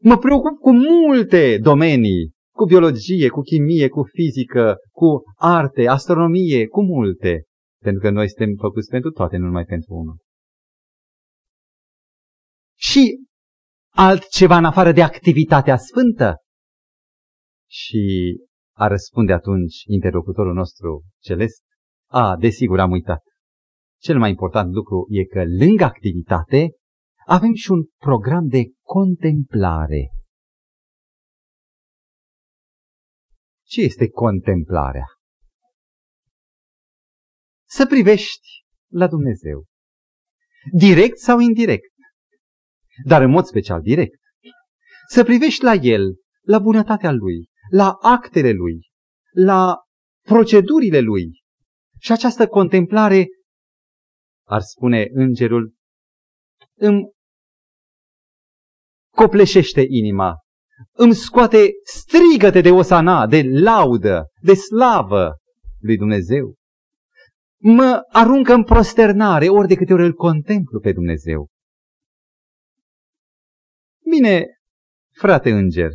[0.02, 6.84] Mă preocup cu multe domenii, cu biologie, cu chimie, cu fizică, cu arte, astronomie, cu
[6.84, 7.43] multe.
[7.84, 10.17] Pentru că noi suntem făcuți pentru toate, nu numai pentru unul.
[12.82, 13.26] Și
[13.94, 16.36] altceva în afară de activitatea sfântă?
[17.70, 18.38] Și
[18.76, 21.63] a răspunde atunci interlocutorul nostru celest,
[22.10, 23.24] a, desigur, am uitat.
[24.00, 26.70] Cel mai important lucru e că lângă activitate
[27.26, 30.12] avem și un program de contemplare.
[33.63, 35.06] Ce este contemplarea?
[37.67, 39.65] Să privești la Dumnezeu.
[40.72, 41.90] Direct sau indirect.
[43.06, 44.20] Dar în mod special direct.
[45.08, 46.02] Să privești la El,
[46.42, 48.80] la bunătatea Lui, la actele Lui,
[49.32, 49.76] la
[50.28, 51.32] procedurile Lui.
[52.00, 53.28] Și această contemplare
[54.48, 55.74] ar spune îngerul,
[56.78, 57.12] îmi
[59.16, 60.36] copleșește inima,
[60.92, 65.36] îmi scoate strigăte de osana, de laudă, de slavă
[65.80, 66.56] lui Dumnezeu.
[67.64, 71.48] Mă aruncă în prosternare ori de câte ori îl contemplu pe Dumnezeu.
[74.15, 74.45] Bine,
[75.12, 75.91] frate înger,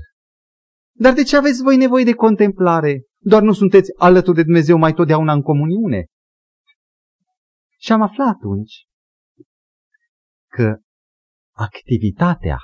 [0.99, 3.03] dar de ce aveți voi nevoie de contemplare?
[3.19, 6.07] Doar nu sunteți alături de Dumnezeu mai totdeauna în comuniune?
[7.79, 8.87] Și am aflat atunci
[10.49, 10.77] că
[11.57, 12.59] activitatea,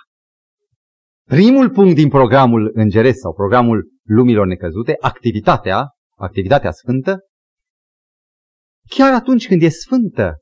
[1.29, 5.87] primul punct din programul îngeresc sau programul lumilor necăzute, activitatea,
[6.17, 7.19] activitatea sfântă,
[8.89, 10.33] chiar atunci când e sfântă,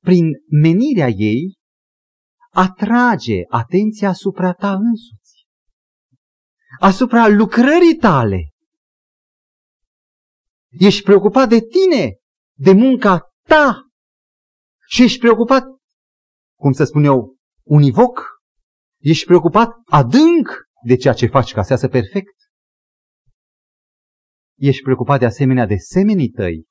[0.00, 1.57] prin menirea ei,
[2.58, 5.46] atrage atenția asupra ta însuți,
[6.80, 8.50] asupra lucrării tale.
[10.70, 12.16] Ești preocupat de tine,
[12.58, 13.82] de munca ta,
[14.86, 15.64] și ești preocupat,
[16.58, 18.26] cum să spun eu, univoc?
[19.00, 20.48] Ești preocupat adânc
[20.84, 22.36] de ceea ce faci ca să iasă perfect?
[24.56, 26.64] Ești preocupat de asemenea de semenii tăi.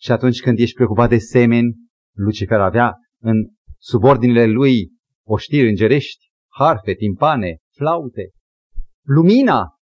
[0.00, 1.74] Și atunci când ești preocupat de semeni,
[2.16, 3.36] Lucifer avea în
[3.78, 4.96] subordinile lui
[5.32, 8.30] oștiri îngerești, harfe, timpane, flaute,
[9.02, 9.78] lumina.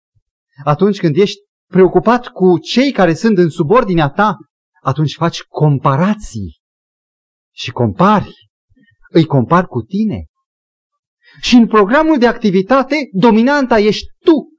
[0.64, 4.36] Atunci când ești preocupat cu cei care sunt în subordinea ta,
[4.82, 6.60] atunci faci comparații
[7.54, 8.34] și compari,
[9.10, 10.24] îi compari cu tine.
[11.40, 14.52] Și în programul de activitate, dominanta ești tu.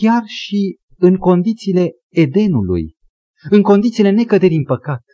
[0.00, 2.96] chiar și în condițiile Edenului,
[3.50, 5.04] în condițiile necăderii în păcat.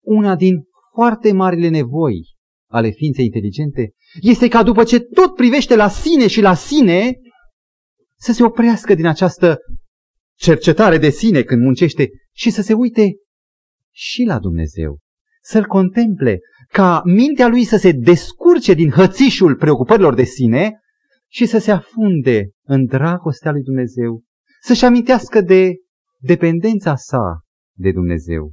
[0.00, 0.62] Una din
[0.94, 2.32] foarte marile nevoi
[2.70, 7.18] ale ființei inteligente este ca după ce tot privește la sine și la sine,
[8.18, 9.58] să se oprească din această
[10.38, 13.12] cercetare de sine când muncește și să se uite
[13.92, 14.98] și la Dumnezeu,
[15.42, 20.78] să-L contemple, ca mintea lui să se descurce din hățișul preocupărilor de sine
[21.30, 24.22] și să se afunde în dragostea lui Dumnezeu,
[24.60, 25.74] să-și amintească de
[26.18, 27.40] dependența sa
[27.76, 28.52] de Dumnezeu.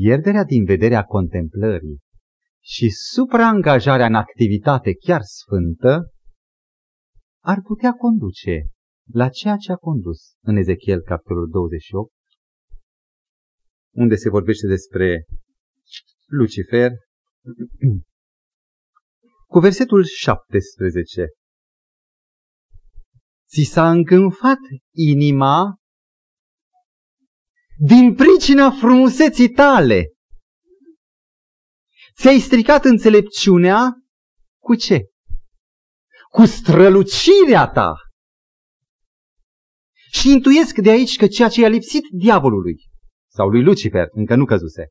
[0.00, 1.98] Pierderea din vederea contemplării
[2.62, 6.12] și supraangajarea în activitate chiar sfântă
[7.44, 8.66] ar putea conduce
[9.12, 12.12] la ceea ce a condus în Ezechiel capitolul 28,
[13.94, 15.24] unde se vorbește despre
[16.26, 16.90] Lucifer,
[19.52, 21.26] cu versetul 17.
[23.48, 24.58] Ți s-a încânfat
[24.92, 25.76] inima
[27.78, 30.10] din pricina frumuseții tale.
[32.18, 33.94] Ți-ai stricat înțelepciunea
[34.62, 35.04] cu ce?
[36.30, 37.94] Cu strălucirea ta.
[40.10, 42.76] Și intuiesc de aici că ceea ce i-a lipsit diavolului,
[43.32, 44.88] sau lui Lucifer, încă nu căzuse,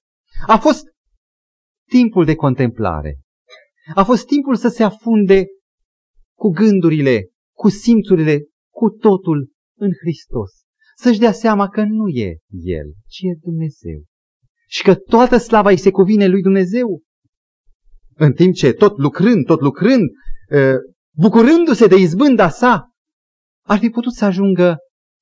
[0.47, 0.83] a fost
[1.89, 3.19] timpul de contemplare.
[3.95, 5.45] A fost timpul să se afunde
[6.37, 10.64] cu gândurile, cu simțurile, cu totul în Hristos.
[10.97, 14.03] Să-și dea seama că nu e El, ci e Dumnezeu.
[14.67, 17.01] Și că toată slava îi se cuvine lui Dumnezeu.
[18.15, 20.09] În timp ce tot lucrând, tot lucrând,
[20.51, 20.75] ă,
[21.17, 22.89] bucurându-se de izbânda sa,
[23.65, 24.77] ar fi putut să ajungă,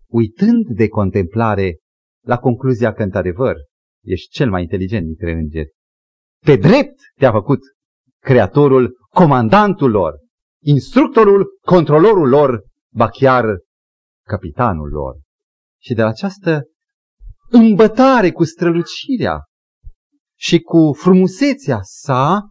[0.09, 1.77] uitând de contemplare,
[2.25, 3.55] la concluzia că, într-adevăr,
[4.03, 5.71] ești cel mai inteligent dintre îngeri.
[6.45, 7.59] Pe drept te-a făcut
[8.23, 10.19] Creatorul, comandantul lor,
[10.63, 13.45] instructorul, controlorul lor, ba chiar
[14.27, 15.15] capitanul lor.
[15.83, 16.61] Și de la această
[17.49, 19.43] îmbătare cu strălucirea
[20.39, 22.47] și cu frumusețea sa,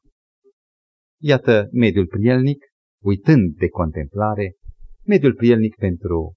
[1.20, 2.64] iată mediul prielnic,
[3.02, 4.54] uitând de contemplare,
[5.06, 6.34] mediul prielnic pentru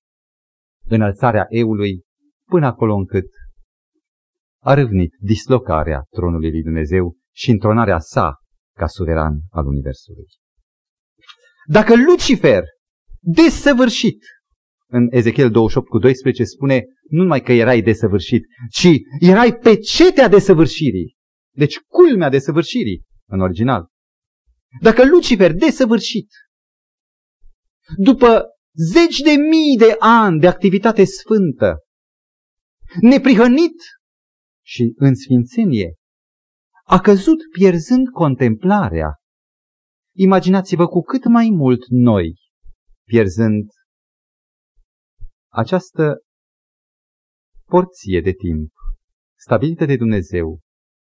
[0.88, 2.02] înălțarea eului,
[2.50, 3.30] până acolo încât
[4.62, 8.36] a râvnit dislocarea tronului lui Dumnezeu și întronarea sa
[8.76, 10.26] ca suveran al Universului.
[11.68, 12.64] Dacă Lucifer,
[13.20, 14.20] desăvârșit,
[14.96, 18.88] în Ezechiel 28 cu 12 spune nu numai că erai desăvârșit, ci
[19.20, 21.16] erai pe cetea desăvârșirii.
[21.56, 23.88] Deci culmea desăvârșirii în original.
[24.82, 26.28] Dacă Lucifer, desăvârșit,
[27.98, 28.46] după
[28.94, 31.76] zeci de mii de ani de activitate sfântă,
[33.02, 33.82] neprihănit
[34.66, 35.96] și în sfințenie,
[36.86, 39.16] a căzut pierzând contemplarea.
[40.16, 42.36] Imaginați-vă cu cât mai mult noi,
[43.08, 43.70] pierzând
[45.56, 46.22] această
[47.66, 48.72] porție de timp
[49.40, 50.60] stabilită de Dumnezeu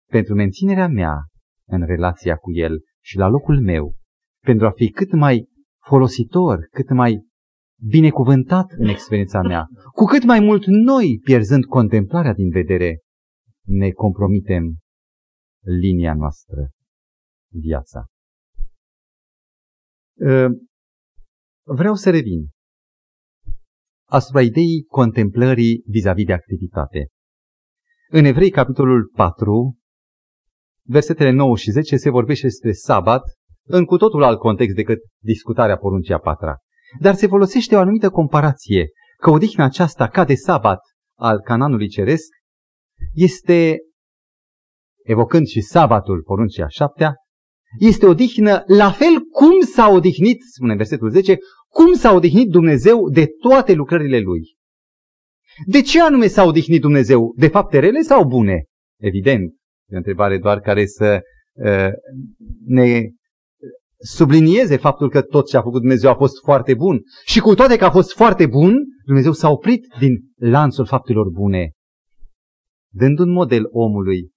[0.10, 1.26] pentru menținerea mea
[1.68, 3.96] în relația cu El și la locul meu,
[4.46, 5.50] pentru a fi cât mai
[5.86, 7.28] folositor, cât mai
[7.88, 13.00] binecuvântat în experiența mea, cu cât mai mult noi, pierzând contemplarea din vedere,
[13.66, 14.78] ne compromitem
[15.64, 16.70] linia noastră,
[17.52, 18.06] viața.
[20.26, 20.50] Ă,
[21.64, 22.50] vreau să revin
[24.12, 27.08] asupra ideii contemplării vis-a-vis de activitate.
[28.10, 29.78] În Evrei, capitolul 4,
[30.88, 33.22] versetele 9 și 10, se vorbește despre sabat
[33.68, 36.58] în cu totul alt context decât discutarea poruncii a patra.
[37.00, 40.80] Dar se folosește o anumită comparație, că odihna aceasta ca de sabat
[41.18, 42.28] al cananului ceresc
[43.14, 43.78] este
[45.04, 47.14] evocând și sabatul, poruncia șaptea,
[47.80, 51.38] este o dihnă la fel cum s-a odihnit, spune versetul 10,
[51.70, 54.42] cum s-a odihnit Dumnezeu de toate lucrările Lui.
[55.66, 57.34] De ce anume s-a odihnit Dumnezeu?
[57.38, 58.66] De fapte rele sau bune?
[59.00, 59.52] Evident,
[59.90, 61.20] e o întrebare doar care să
[61.54, 61.90] uh,
[62.66, 63.02] ne
[63.98, 67.02] sublinieze faptul că tot ce a făcut Dumnezeu a fost foarte bun.
[67.26, 71.72] Și cu toate că a fost foarte bun, Dumnezeu s-a oprit din lanțul faptelor bune,
[72.94, 74.30] dând un model omului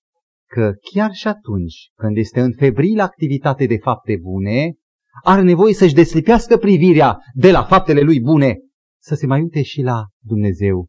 [0.54, 4.74] că chiar și atunci când este în febrilă activitate de fapte bune,
[5.22, 8.58] are nevoie să-și deslipească privirea de la faptele lui bune,
[9.02, 10.88] să se mai uite și la Dumnezeu,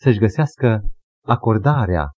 [0.00, 0.90] să-și găsească
[1.24, 2.10] acordarea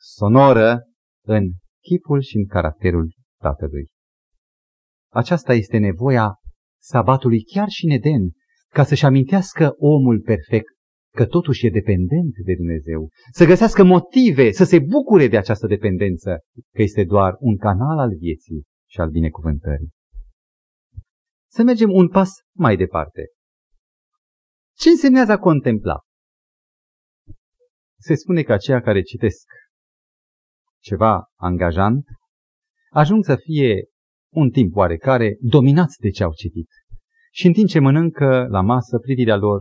[0.00, 0.82] sonoră
[1.26, 1.50] în
[1.82, 3.88] chipul și în caracterul Tatălui.
[5.12, 6.34] Aceasta este nevoia
[6.80, 8.30] sabatului chiar și în Eden,
[8.68, 10.72] ca să-și amintească omul perfect
[11.14, 16.38] că totuși e dependent de Dumnezeu, să găsească motive să se bucure de această dependență,
[16.74, 19.90] că este doar un canal al vieții și al binecuvântării.
[21.50, 23.22] să mergem un pas mai departe.
[24.76, 26.00] Ce însemnează a contempla?
[27.98, 29.46] Se spune că aceia care citesc
[30.82, 32.04] ceva angajant
[32.90, 33.84] ajung să fie
[34.32, 36.68] un timp oarecare dominați de ce au citit.
[37.32, 39.60] Și în timp ce mănâncă la masă, privirea lor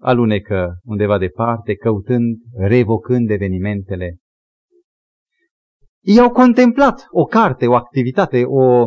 [0.00, 4.16] alunecă undeva departe, căutând, revocând evenimentele.
[6.00, 8.86] Ei au contemplat o carte, o activitate, o,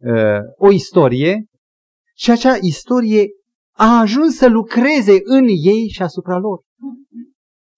[0.00, 1.44] uh, o istorie
[2.16, 3.26] și acea istorie
[3.76, 6.60] a ajuns să lucreze în ei și asupra lor.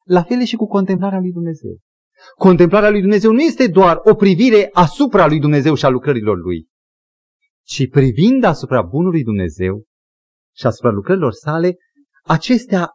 [0.04, 1.78] La fel și cu contemplarea lui Dumnezeu.
[2.38, 6.66] Contemplarea lui Dumnezeu nu este doar o privire asupra lui Dumnezeu și a lucrărilor lui,
[7.62, 9.84] ci privind asupra bunului Dumnezeu
[10.56, 11.76] și asupra lucrărilor sale,
[12.30, 12.90] acestea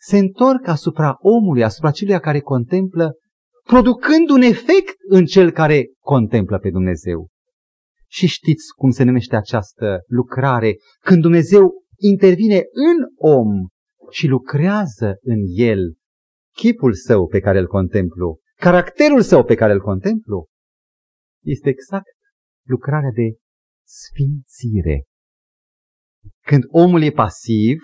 [0.00, 3.14] se întorc asupra omului, asupra celui care contemplă,
[3.62, 7.28] producând un efect în cel care contemplă pe Dumnezeu.
[8.08, 13.66] Și știți cum se numește această lucrare, când Dumnezeu intervine în om
[14.10, 15.94] și lucrează în el
[16.54, 20.46] chipul său pe care îl contemplu, caracterul său pe care îl contemplu,
[21.44, 22.16] este exact
[22.66, 23.36] lucrarea de
[23.84, 25.04] sfințire.
[26.46, 27.78] Când omul e pasiv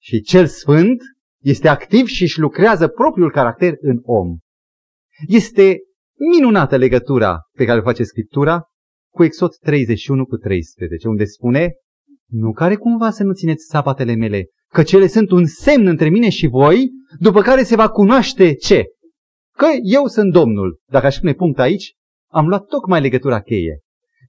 [0.00, 1.02] și cel sfânt
[1.42, 4.36] este activ și își lucrează propriul caracter în om.
[5.26, 5.78] Este
[6.32, 8.62] minunată legătura pe care o face Scriptura
[9.12, 11.72] cu Exod 31 cu 13, unde spune
[12.26, 16.28] Nu care cumva să nu țineți sapatele mele, că cele sunt un semn între mine
[16.28, 18.84] și voi, după care se va cunoaște ce?
[19.56, 20.80] Că eu sunt Domnul.
[20.90, 21.94] Dacă aș pune punct aici,
[22.30, 23.80] am luat tocmai legătura cheie.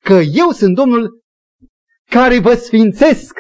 [0.02, 1.19] Că eu sunt Domnul
[2.10, 3.38] care vă sfințesc.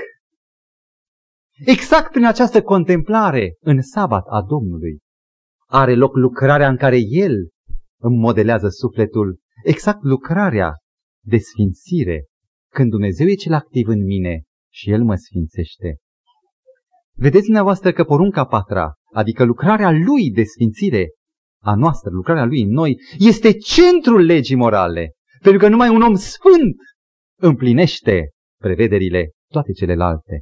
[1.66, 5.00] Exact prin această contemplare în sabat a Domnului
[5.68, 7.50] are loc lucrarea în care El
[8.02, 10.74] îmi modelează sufletul, exact lucrarea
[11.26, 12.26] de sfințire,
[12.74, 14.42] când Dumnezeu e cel activ în mine
[14.74, 15.98] și El mă sfințește.
[17.16, 21.08] Vedeți dumneavoastră că porunca patra, adică lucrarea Lui de sfințire
[21.64, 25.12] a noastră, lucrarea Lui în noi, este centrul legii morale.
[25.42, 26.76] Pentru că numai un om sfânt
[27.40, 28.30] împlinește
[28.60, 30.42] prevederile toate celelalte.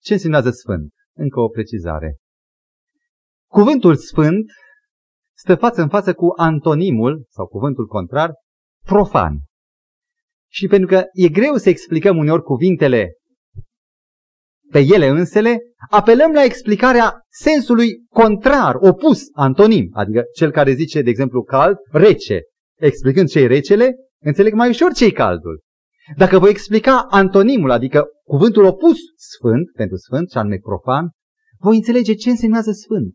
[0.00, 0.92] Ce înseamnă sfânt?
[1.16, 2.16] Încă o precizare.
[3.50, 4.50] Cuvântul sfânt
[5.36, 8.32] stă față în față cu antonimul, sau cuvântul contrar,
[8.86, 9.38] profan.
[10.50, 13.12] Și pentru că e greu să explicăm uneori cuvintele
[14.70, 15.58] pe ele însele,
[15.90, 22.40] apelăm la explicarea sensului contrar, opus, antonim, adică cel care zice, de exemplu, cald, rece.
[22.78, 25.62] Explicând ce e recele, înțeleg mai ușor ce e caldul.
[26.16, 31.10] Dacă voi explica antonimul, adică cuvântul opus sfânt, pentru sfânt, și anume profan,
[31.58, 33.14] voi înțelege ce însemnează sfânt.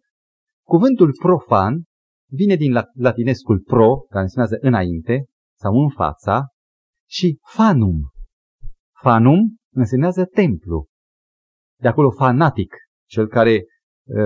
[0.67, 1.83] Cuvântul profan
[2.29, 5.25] vine din latinescul pro, care înseamnă înainte
[5.59, 6.47] sau în fața,
[7.09, 8.09] și fanum.
[9.01, 10.87] Fanum însemnează templu.
[11.79, 12.75] De acolo fanatic,
[13.09, 13.63] cel care
[14.05, 14.17] uh,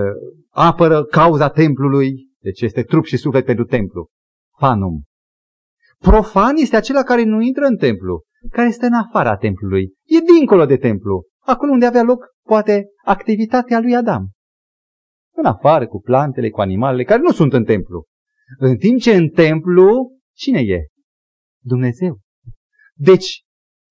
[0.50, 4.08] apără cauza templului, deci este trup și suflet pentru templu.
[4.58, 5.02] Fanum.
[5.98, 9.92] Profan este acela care nu intră în templu, care este în afara templului.
[10.04, 14.30] E dincolo de templu, acolo unde avea loc, poate, activitatea lui Adam.
[15.34, 18.04] În afară, cu plantele, cu animalele, care nu sunt în templu.
[18.58, 20.86] În timp ce în templu, cine e?
[21.64, 22.20] Dumnezeu.
[22.94, 23.42] Deci,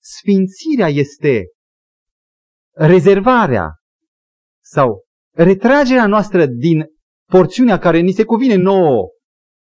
[0.04, 1.46] sfințirea este
[2.76, 3.70] rezervarea
[4.64, 5.04] sau
[5.36, 6.86] retragerea noastră din
[7.30, 9.08] porțiunea care ni se cuvine nouă,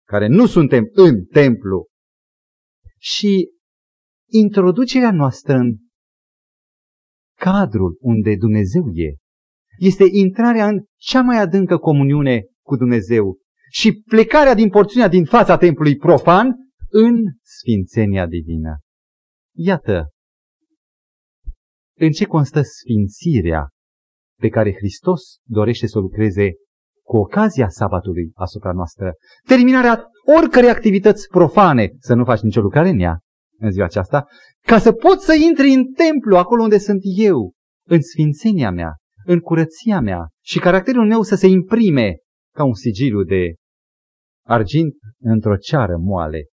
[0.07, 1.87] care nu suntem în templu,
[2.97, 3.51] și
[4.31, 5.77] introducerea noastră în
[7.39, 9.15] cadrul unde Dumnezeu e,
[9.77, 13.37] este intrarea în cea mai adâncă comuniune cu Dumnezeu
[13.69, 16.55] și plecarea din porțiunea din fața templului profan
[16.89, 18.79] în sfințenia divină.
[19.55, 20.09] Iată
[21.97, 23.69] în ce constă sfințirea
[24.39, 26.51] pe care Hristos dorește să o lucreze
[27.03, 29.13] cu ocazia sabatului asupra noastră.
[29.47, 30.03] Terminarea
[30.37, 33.19] oricărei activități profane, să nu faci nicio lucrare în ea
[33.61, 34.27] în ziua aceasta,
[34.61, 37.53] ca să poți să intri în templu, acolo unde sunt eu,
[37.87, 38.95] în sfințenia mea,
[39.25, 42.17] în curăția mea și caracterul meu să se imprime
[42.55, 43.55] ca un sigiliu de
[44.45, 46.45] argint într-o ceară moale,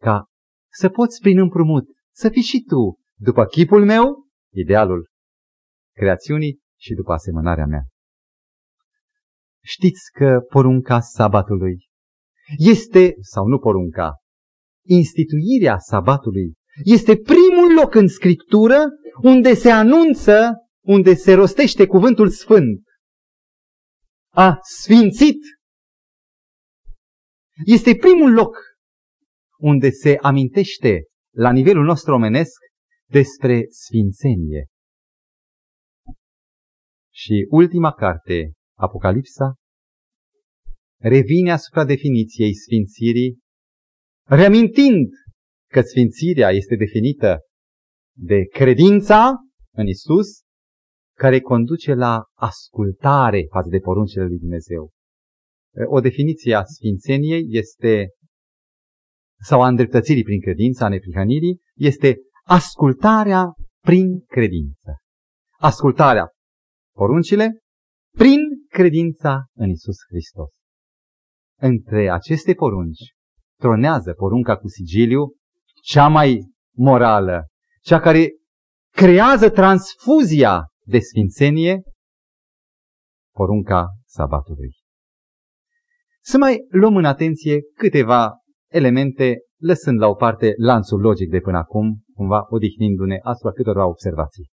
[0.00, 0.24] ca
[0.72, 1.84] să poți prin împrumut
[2.14, 5.08] să fii și tu, după chipul meu, idealul
[5.96, 7.82] creațiunii și după asemănarea mea.
[9.62, 11.76] Știți că porunca sabatului
[12.56, 14.12] este, sau nu porunca,
[14.86, 16.52] instituirea sabatului
[16.84, 18.84] este primul loc în Scriptură
[19.22, 20.52] unde se anunță,
[20.84, 22.82] unde se rostește cuvântul sfânt.
[24.32, 25.38] A sfințit.
[27.64, 28.56] Este primul loc
[29.58, 31.02] unde se amintește
[31.34, 32.60] la nivelul nostru omenesc,
[33.10, 34.66] despre sfințenie.
[37.12, 39.54] Și ultima carte, Apocalipsa,
[41.00, 43.38] revine asupra definiției sfințirii,
[44.28, 45.08] reamintind
[45.70, 47.38] că sfințirea este definită
[48.16, 49.32] de credința
[49.74, 50.42] în Isus,
[51.16, 54.90] care conduce la ascultare față de poruncile lui Dumnezeu.
[55.86, 58.08] O definiție a sfințeniei este,
[59.42, 62.16] sau a îndreptățirii prin credință, a neprihănirii, este
[62.46, 63.52] ascultarea
[63.84, 64.96] prin credință.
[65.58, 66.28] Ascultarea
[66.96, 67.58] poruncile
[68.16, 70.50] prin credința în Isus Hristos.
[71.60, 73.13] Între aceste porunci
[73.64, 75.32] tronează porunca cu sigiliu,
[75.82, 77.46] cea mai morală,
[77.80, 78.32] cea care
[78.90, 81.82] creează transfuzia de sfințenie,
[83.34, 84.76] porunca sabatului.
[86.22, 88.32] Să mai luăm în atenție câteva
[88.70, 94.50] elemente, lăsând la o parte lanțul logic de până acum, cumva odihnindu-ne asupra câtorva observații.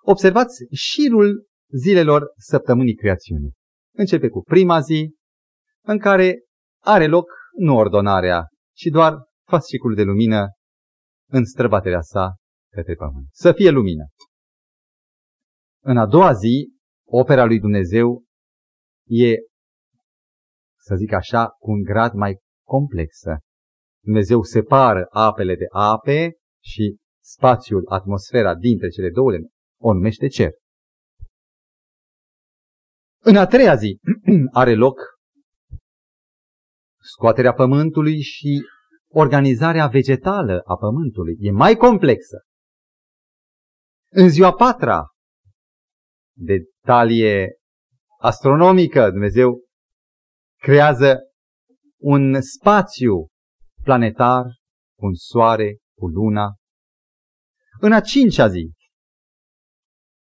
[0.00, 3.52] Observați șirul zilelor săptămânii creațiunii.
[3.94, 5.14] Începe cu prima zi,
[5.84, 6.42] în care
[6.84, 8.46] are loc nu ordonarea,
[8.76, 9.14] ci doar
[9.48, 10.46] fascicul de lumină
[11.30, 12.34] în străbaterea sa
[12.72, 13.28] către pământ.
[13.30, 14.04] Să fie lumină.
[15.84, 16.72] În a doua zi,
[17.08, 18.24] opera lui Dumnezeu
[19.08, 19.34] e,
[20.78, 23.38] să zic așa, cu un grad mai complexă.
[24.04, 26.32] Dumnezeu separă apele de ape
[26.64, 29.30] și spațiul, atmosfera dintre cele două
[29.80, 30.50] o numește cer.
[33.24, 33.98] În a treia zi
[34.52, 34.98] are loc
[37.14, 38.64] scoaterea pământului și
[39.08, 41.36] organizarea vegetală a pământului.
[41.38, 42.36] E mai complexă.
[44.10, 45.06] În ziua patra,
[46.36, 47.56] de talie
[48.18, 49.60] astronomică, Dumnezeu
[50.58, 51.18] creează
[52.00, 53.26] un spațiu
[53.82, 54.44] planetar
[54.98, 56.54] cu un soare, cu luna.
[57.80, 58.72] În a cincea zi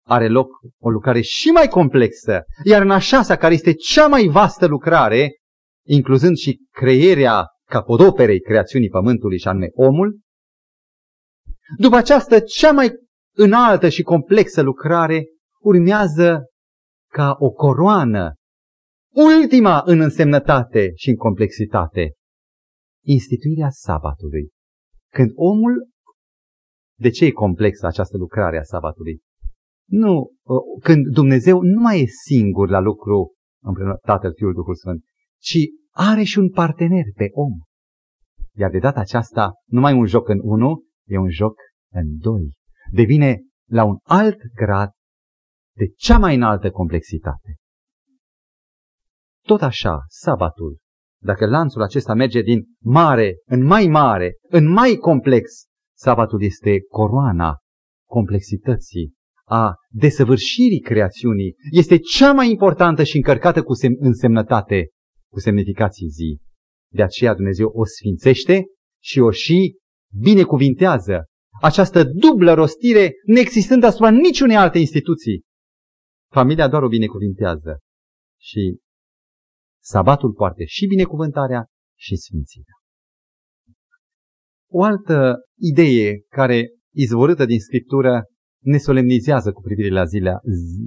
[0.06, 0.48] are loc
[0.78, 5.30] o lucrare și mai complexă, iar în a șasea, care este cea mai vastă lucrare,
[5.88, 10.20] incluzând și creierea capodoperei creațiunii pământului și anume omul,
[11.78, 12.90] după această cea mai
[13.36, 15.24] înaltă și complexă lucrare
[15.60, 16.44] urmează
[17.12, 18.34] ca o coroană,
[19.14, 22.12] ultima în însemnătate și în complexitate,
[23.04, 24.48] instituirea sabatului.
[25.12, 25.88] Când omul,
[26.98, 29.20] de ce e complexă această lucrare a sabatului?
[29.88, 30.30] Nu,
[30.82, 35.04] când Dumnezeu nu mai e singur la lucru împreună Tatăl, Fiul, Duhul Sfânt,
[35.38, 35.58] ci
[35.94, 37.52] are și un partener pe om.
[38.56, 41.54] Iar de data aceasta, nu mai un joc în unu, e un joc
[41.92, 42.52] în doi.
[42.90, 44.90] Devine la un alt grad
[45.76, 47.56] de cea mai înaltă complexitate.
[49.46, 50.78] Tot așa, sabatul,
[51.22, 55.50] dacă lanțul acesta merge din mare în mai mare, în mai complex,
[55.96, 57.56] sabatul este coroana
[58.08, 59.12] complexității,
[59.44, 64.88] a desăvârșirii creațiunii, este cea mai importantă și încărcată cu însemnătate
[65.32, 66.40] cu semnificații zi.
[66.92, 68.64] De aceea Dumnezeu o sfințește
[69.02, 69.76] și o și
[70.20, 71.24] binecuvintează.
[71.60, 75.42] Această dublă rostire neexistând asupra niciunei alte instituții.
[76.32, 77.78] Familia doar o binecuvintează.
[78.40, 78.78] Și
[79.82, 81.66] sabatul poartă și binecuvântarea
[81.98, 82.74] și sfințirea.
[84.70, 88.24] O altă idee care, izvorâtă din Scriptură,
[88.64, 90.40] ne solemnizează cu privire la, zilea,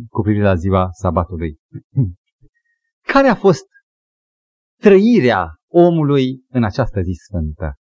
[0.10, 1.58] cu privire la ziua sabatului.
[3.14, 3.66] Care a fost
[4.82, 7.76] trăirea omului în această zi sfântă.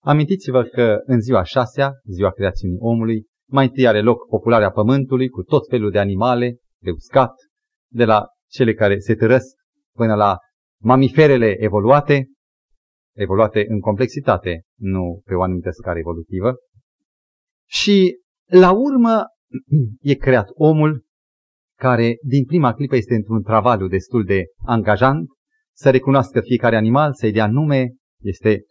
[0.00, 5.42] Amintiți-vă că în ziua șasea, ziua creațiunii omului, mai întâi are loc popularea pământului cu
[5.42, 7.32] tot felul de animale de uscat,
[7.92, 9.56] de la cele care se târăsc
[9.94, 10.36] până la
[10.82, 12.28] mamiferele evoluate,
[13.16, 16.54] evoluate în complexitate, nu pe o anumită scară evolutivă.
[17.66, 19.24] Și la urmă
[20.00, 21.04] e creat omul
[21.78, 25.28] care din prima clipă este într-un travaliu destul de angajant,
[25.78, 28.64] să recunoască fiecare animal, să-i dea nume, este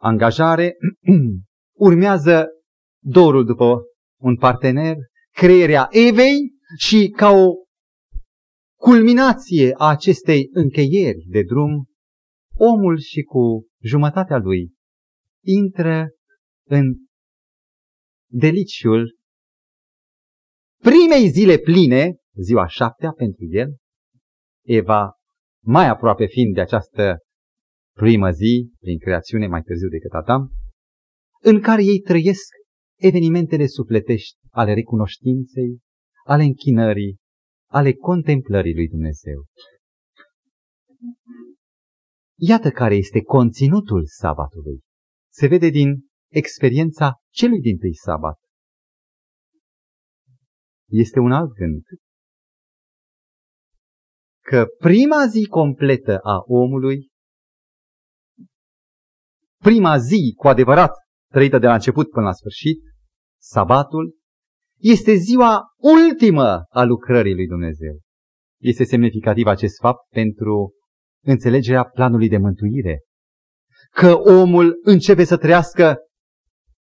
[0.00, 0.76] angajare.
[1.88, 2.46] Urmează
[3.02, 3.82] dorul după
[4.20, 4.96] un partener,
[5.30, 7.52] creierea Evei și ca o
[8.78, 11.84] culminație a acestei încheieri de drum,
[12.56, 14.72] omul și cu jumătatea lui
[15.44, 16.10] intră
[16.68, 16.94] în
[18.30, 19.18] deliciul
[20.78, 23.76] primei zile pline, ziua șaptea pentru el,
[24.66, 25.21] Eva
[25.64, 27.18] mai aproape fiind de această
[27.96, 30.50] primă zi, prin creațiune mai târziu decât Adam,
[31.42, 32.48] în care ei trăiesc
[32.98, 35.78] evenimentele sufletești ale recunoștinței,
[36.24, 37.16] ale închinării,
[37.70, 39.44] ale contemplării lui Dumnezeu.
[42.38, 44.80] Iată care este conținutul sabatului.
[45.32, 48.38] se vede din experiența celui din tâi sabat.
[50.88, 51.84] Este un alt gând.
[54.52, 57.08] Că prima zi completă a omului,
[59.62, 60.90] prima zi cu adevărat
[61.30, 62.82] trăită de la început până la sfârșit,
[63.40, 64.16] sabatul,
[64.78, 68.00] este ziua ultimă a lucrării lui Dumnezeu.
[68.60, 70.72] Este semnificativ acest fapt pentru
[71.24, 73.00] înțelegerea planului de mântuire.
[73.90, 75.96] Că omul începe să trăiască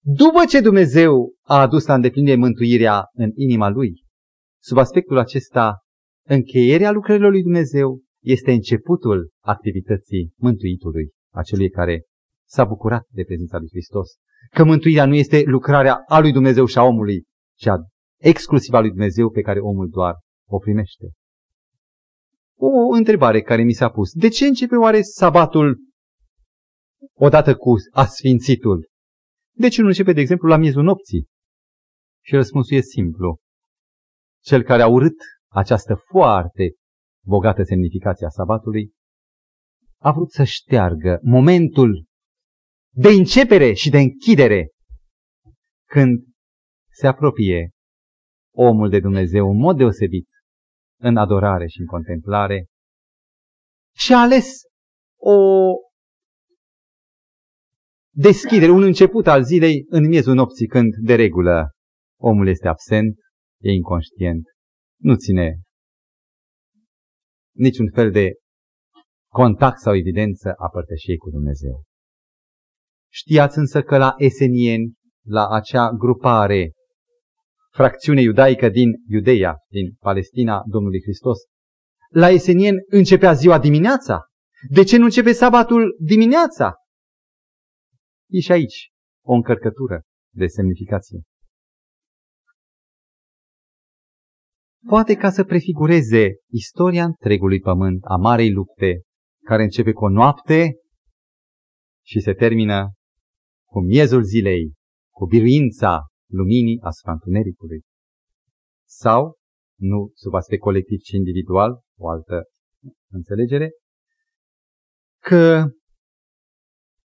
[0.04, 4.04] după ce Dumnezeu a adus la îndeplinire mântuirea în inima lui.
[4.62, 5.83] Sub aspectul acesta,
[6.26, 12.04] încheierea lucrărilor lui Dumnezeu este începutul activității mântuitului, acelui care
[12.48, 14.08] s-a bucurat de prezența lui Hristos.
[14.50, 17.24] Că mântuirea nu este lucrarea a lui Dumnezeu și a omului,
[17.58, 17.76] ci a
[18.20, 20.14] exclusiv a lui Dumnezeu pe care omul doar
[20.48, 21.06] o primește.
[22.56, 24.12] O întrebare care mi s-a pus.
[24.12, 25.78] De ce începe oare sabatul
[27.12, 28.88] odată cu asfințitul?
[29.56, 31.26] De ce nu începe, de exemplu, la miezul nopții?
[32.24, 33.38] Și răspunsul e simplu.
[34.42, 35.16] Cel care a urât
[35.54, 36.74] această foarte
[37.24, 38.92] bogată semnificație a sabatului
[39.98, 42.06] a vrut să șteargă momentul
[42.94, 44.70] de începere și de închidere
[45.88, 46.24] când
[46.90, 47.70] se apropie
[48.54, 50.28] omul de Dumnezeu în mod deosebit
[51.00, 52.66] în adorare și în contemplare
[53.96, 54.62] și a ales
[55.20, 55.72] o
[58.14, 61.70] deschidere, un început al zilei în miezul nopții când de regulă
[62.20, 63.18] omul este absent,
[63.60, 64.53] e inconștient,
[65.00, 65.60] nu ține
[67.56, 68.32] niciun fel de
[69.32, 71.84] contact sau evidență a părtășiei cu Dumnezeu.
[73.12, 74.92] Știați însă că la esenieni,
[75.26, 76.72] la acea grupare,
[77.70, 81.38] fracțiune iudaică din Iudeia, din Palestina Domnului Hristos,
[82.08, 84.24] la esenieni începea ziua dimineața.
[84.70, 86.74] De ce nu începe sabatul dimineața?
[88.30, 88.90] E și aici
[89.24, 90.02] o încărcătură
[90.34, 91.22] de semnificație.
[94.86, 99.02] Poate ca să prefigureze istoria întregului pământ a marei lupte,
[99.44, 100.74] care începe cu o noapte
[102.06, 102.92] și se termină
[103.68, 104.72] cu miezul zilei,
[105.14, 107.82] cu biruința luminii asupra întunericului.
[108.88, 109.36] Sau,
[109.78, 112.42] nu sub aspect colectiv, ci individual, o altă
[113.10, 113.70] înțelegere,
[115.22, 115.64] că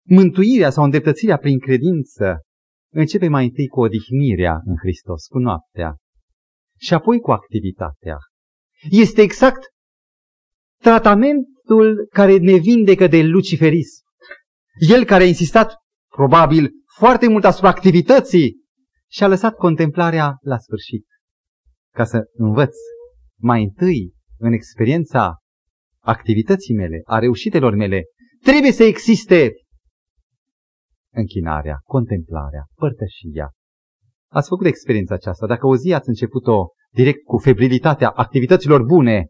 [0.06, 2.40] mântuirea sau îndreptățirea prin credință
[2.92, 5.96] începe mai întâi cu odihnirea în Hristos, cu noaptea,
[6.84, 8.16] și apoi cu activitatea.
[8.90, 9.62] Este exact
[10.80, 14.02] tratamentul care ne vindecă de luciferism.
[14.88, 15.74] El care a insistat,
[16.08, 18.56] probabil, foarte mult asupra activității
[19.10, 21.06] și a lăsat contemplarea la sfârșit.
[21.94, 22.76] Ca să învăț
[23.40, 25.38] mai întâi în experiența
[26.00, 28.02] activității mele, a reușitelor mele,
[28.42, 29.52] trebuie să existe
[31.12, 33.50] închinarea, contemplarea, părtășia.
[34.34, 35.46] Ați făcut experiența aceasta.
[35.46, 39.28] Dacă o zi ați început-o direct cu febrilitatea activităților bune,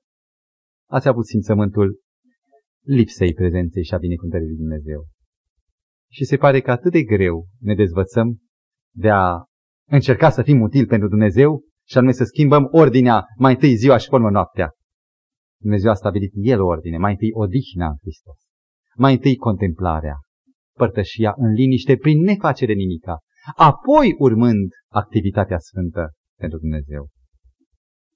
[0.90, 2.00] ați avut simțământul
[2.84, 5.07] lipsei prezenței și a binecuvântării lui Dumnezeu.
[6.11, 8.38] Și se pare că atât de greu ne dezvățăm
[8.94, 9.44] de a
[9.90, 14.09] încerca să fim utili pentru Dumnezeu și anume să schimbăm ordinea mai întâi ziua și
[14.09, 14.72] formă noaptea.
[15.61, 18.36] Dumnezeu a stabilit El o ordine, mai întâi odihna în Hristos,
[18.96, 20.16] mai întâi contemplarea,
[20.76, 23.18] părtășia în liniște prin nefacere nimica,
[23.57, 27.09] apoi urmând activitatea sfântă pentru Dumnezeu.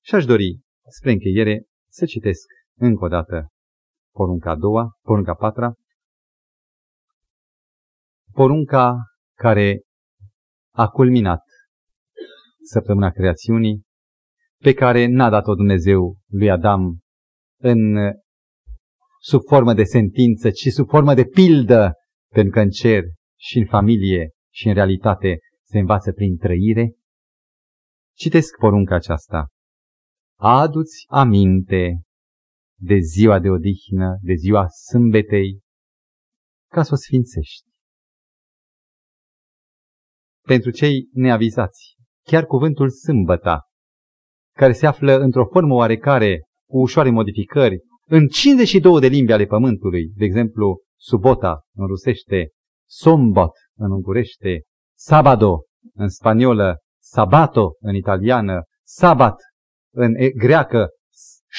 [0.05, 2.47] Și aș dori, spre încheiere, să citesc
[2.79, 3.49] încă o dată
[4.13, 5.75] porunca a doua, porunca a patra,
[8.33, 8.97] porunca
[9.37, 9.81] care
[10.75, 11.43] a culminat
[12.63, 13.83] săptămâna creațiunii,
[14.63, 16.99] pe care n-a dat-o Dumnezeu lui Adam
[17.61, 17.97] în,
[19.21, 21.93] sub formă de sentință, ci sub formă de pildă,
[22.33, 23.03] pentru că în cer
[23.41, 26.93] și în familie și în realitate se învață prin trăire.
[28.17, 29.49] Citesc porunca aceasta.
[30.39, 32.01] Adu-ți aminte
[32.81, 35.61] de ziua de odihnă, de ziua sâmbetei,
[36.71, 37.67] ca să o sfințești.
[40.47, 43.63] Pentru cei neavizați, chiar cuvântul sâmbăta,
[44.57, 47.79] care se află într-o formă oarecare, cu ușoare modificări,
[48.09, 52.51] în 52 de limbi ale pământului, de exemplu, subota în rusește,
[52.89, 54.63] sombot în ungurește,
[54.97, 55.63] sabado
[55.95, 59.41] în spaniolă, sabato în italiană, sabat
[59.95, 60.89] în greacă,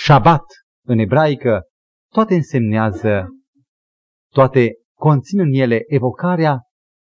[0.05, 0.43] shabat
[0.85, 1.61] în ebraică,
[2.11, 3.27] toate însemnează,
[4.33, 6.61] toate conțin în ele evocarea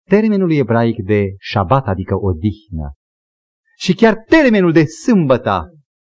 [0.08, 2.94] termenului ebraic de shabat, adică odihnă.
[3.78, 5.70] Și chiar termenul de sâmbăta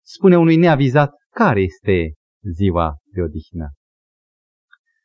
[0.06, 2.14] spune unui neavizat care este
[2.54, 3.70] ziua de odihnă.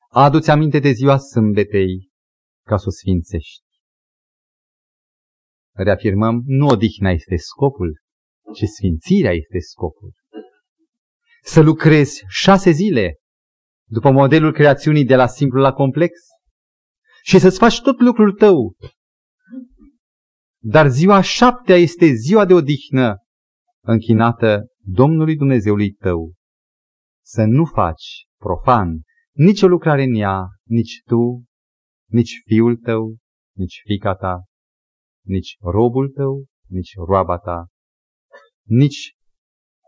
[0.09, 2.09] Adu-ți aminte de ziua sâmbetei
[2.65, 3.64] ca să o sfințești.
[5.75, 8.01] Reafirmăm, nu odihna este scopul,
[8.53, 10.13] ci sfințirea este scopul.
[11.41, 13.15] Să lucrezi șase zile
[13.87, 16.11] după modelul creațiunii de la simplu la complex
[17.23, 18.75] și să-ți faci tot lucrul tău.
[20.61, 23.17] Dar ziua șaptea este ziua de odihnă
[23.83, 26.33] închinată Domnului Dumnezeului tău.
[27.25, 29.01] Să nu faci profan
[29.31, 31.43] nicio lucrare în ea, nici tu,
[32.09, 33.15] nici fiul tău,
[33.55, 34.43] nici fica ta,
[35.25, 37.67] nici robul tău, nici roaba ta,
[38.63, 39.15] nici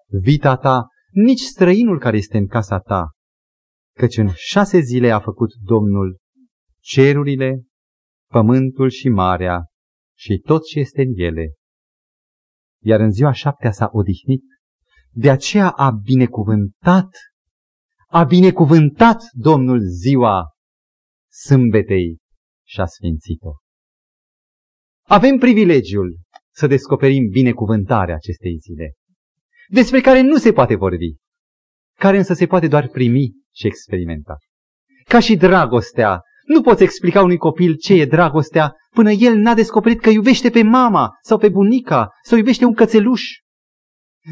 [0.07, 3.11] vita ta, nici străinul care este în casa ta,
[3.97, 6.17] căci în șase zile a făcut Domnul
[6.79, 7.63] cerurile,
[8.31, 9.65] pământul și marea
[10.17, 11.53] și tot ce este în ele.
[12.83, 14.43] Iar în ziua șaptea s-a odihnit,
[15.11, 17.09] de aceea a binecuvântat,
[18.07, 20.51] a binecuvântat Domnul ziua
[21.29, 22.17] sâmbetei
[22.67, 23.66] și a sfințit-o.
[25.09, 26.17] Avem privilegiul
[26.53, 28.93] să descoperim binecuvântarea acestei zile,
[29.67, 31.15] despre care nu se poate vorbi,
[31.99, 34.37] care însă se poate doar primi și experimenta.
[35.03, 39.99] Ca și dragostea, nu poți explica unui copil ce e dragostea până el n-a descoperit
[39.99, 43.23] că iubește pe mama sau pe bunica sau iubește un cățeluș.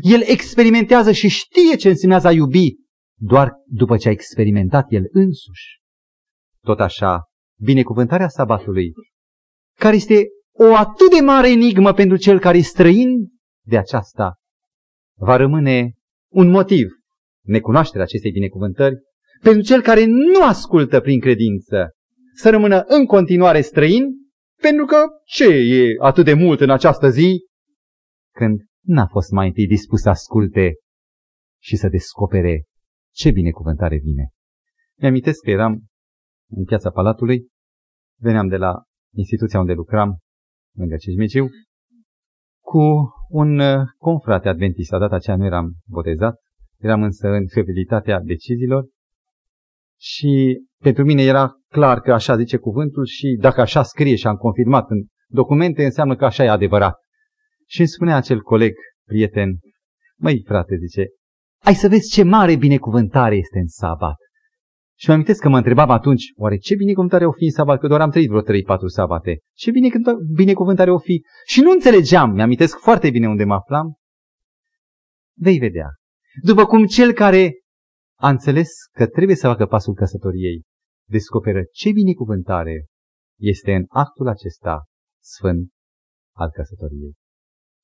[0.01, 2.73] El experimentează și știe ce înseamnă a iubi
[3.19, 5.79] doar după ce a experimentat el însuși.
[6.61, 7.23] Tot așa,
[7.61, 8.93] binecuvântarea sabatului,
[9.79, 10.27] care este
[10.57, 13.09] o atât de mare enigmă pentru cel care e străin
[13.65, 14.35] de aceasta,
[15.17, 15.93] va rămâne
[16.31, 16.87] un motiv,
[17.45, 18.95] necunoașterea acestei binecuvântări,
[19.41, 21.91] pentru cel care nu ascultă prin credință,
[22.33, 24.03] să rămână în continuare străin,
[24.61, 27.47] pentru că ce e atât de mult în această zi,
[28.33, 30.73] când n-a fost mai întâi dispus să asculte
[31.61, 32.63] și să descopere
[33.13, 34.29] ce binecuvântare vine.
[34.99, 35.85] Mi-amintesc că eram
[36.49, 37.47] în piața Palatului,
[38.21, 38.83] veneam de la
[39.13, 40.17] instituția unde lucram,
[40.75, 41.49] lângă Cismiciu,
[42.61, 44.93] cu un uh, confrate adventist.
[44.93, 46.35] A data aceea nu eram botezat,
[46.77, 48.85] eram însă în fiabilitatea deciziilor
[49.99, 54.35] și pentru mine era clar că așa zice cuvântul și dacă așa scrie și am
[54.35, 56.95] confirmat în documente, înseamnă că așa e adevărat.
[57.67, 58.73] Și îmi spunea acel coleg,
[59.07, 59.59] prieten,
[60.17, 61.07] măi frate, zice,
[61.63, 64.15] ai să vezi ce mare binecuvântare este în sabat.
[64.97, 67.79] Și mă amintesc că mă întrebam atunci, oare ce binecuvântare o fi în sabat?
[67.79, 68.45] Că doar am trăit vreo 3-4
[68.85, 69.39] sabate.
[69.53, 69.71] Ce
[70.33, 71.25] binecuvântare o fi?
[71.45, 73.95] Și nu înțelegeam, mi-amintesc foarte bine unde mă aflam.
[75.37, 75.89] Vei vedea.
[76.41, 77.53] După cum cel care
[78.19, 80.63] a înțeles că trebuie să facă pasul căsătoriei,
[81.09, 82.85] descoperă ce binecuvântare
[83.39, 84.83] este în actul acesta
[85.23, 85.69] sfânt
[86.35, 87.13] al căsătoriei.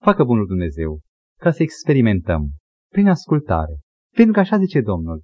[0.01, 1.01] Facă bunul Dumnezeu
[1.39, 2.51] ca să experimentăm
[2.91, 3.79] prin ascultare,
[4.15, 5.21] pentru că așa zice Domnul,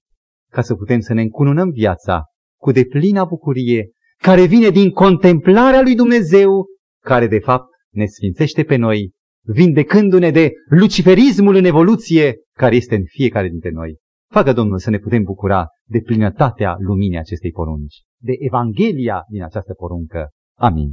[0.58, 2.24] ca să putem să ne încununăm viața
[2.62, 6.66] cu deplină bucurie care vine din contemplarea lui Dumnezeu,
[7.04, 9.12] care de fapt ne sfințește pe noi,
[9.46, 13.98] vindecându-ne de luciferismul în evoluție care este în fiecare dintre noi.
[14.32, 19.74] Facă Domnul să ne putem bucura de plinătatea luminii acestei porunci, de Evanghelia din această
[19.74, 20.30] poruncă.
[20.60, 20.92] Amin.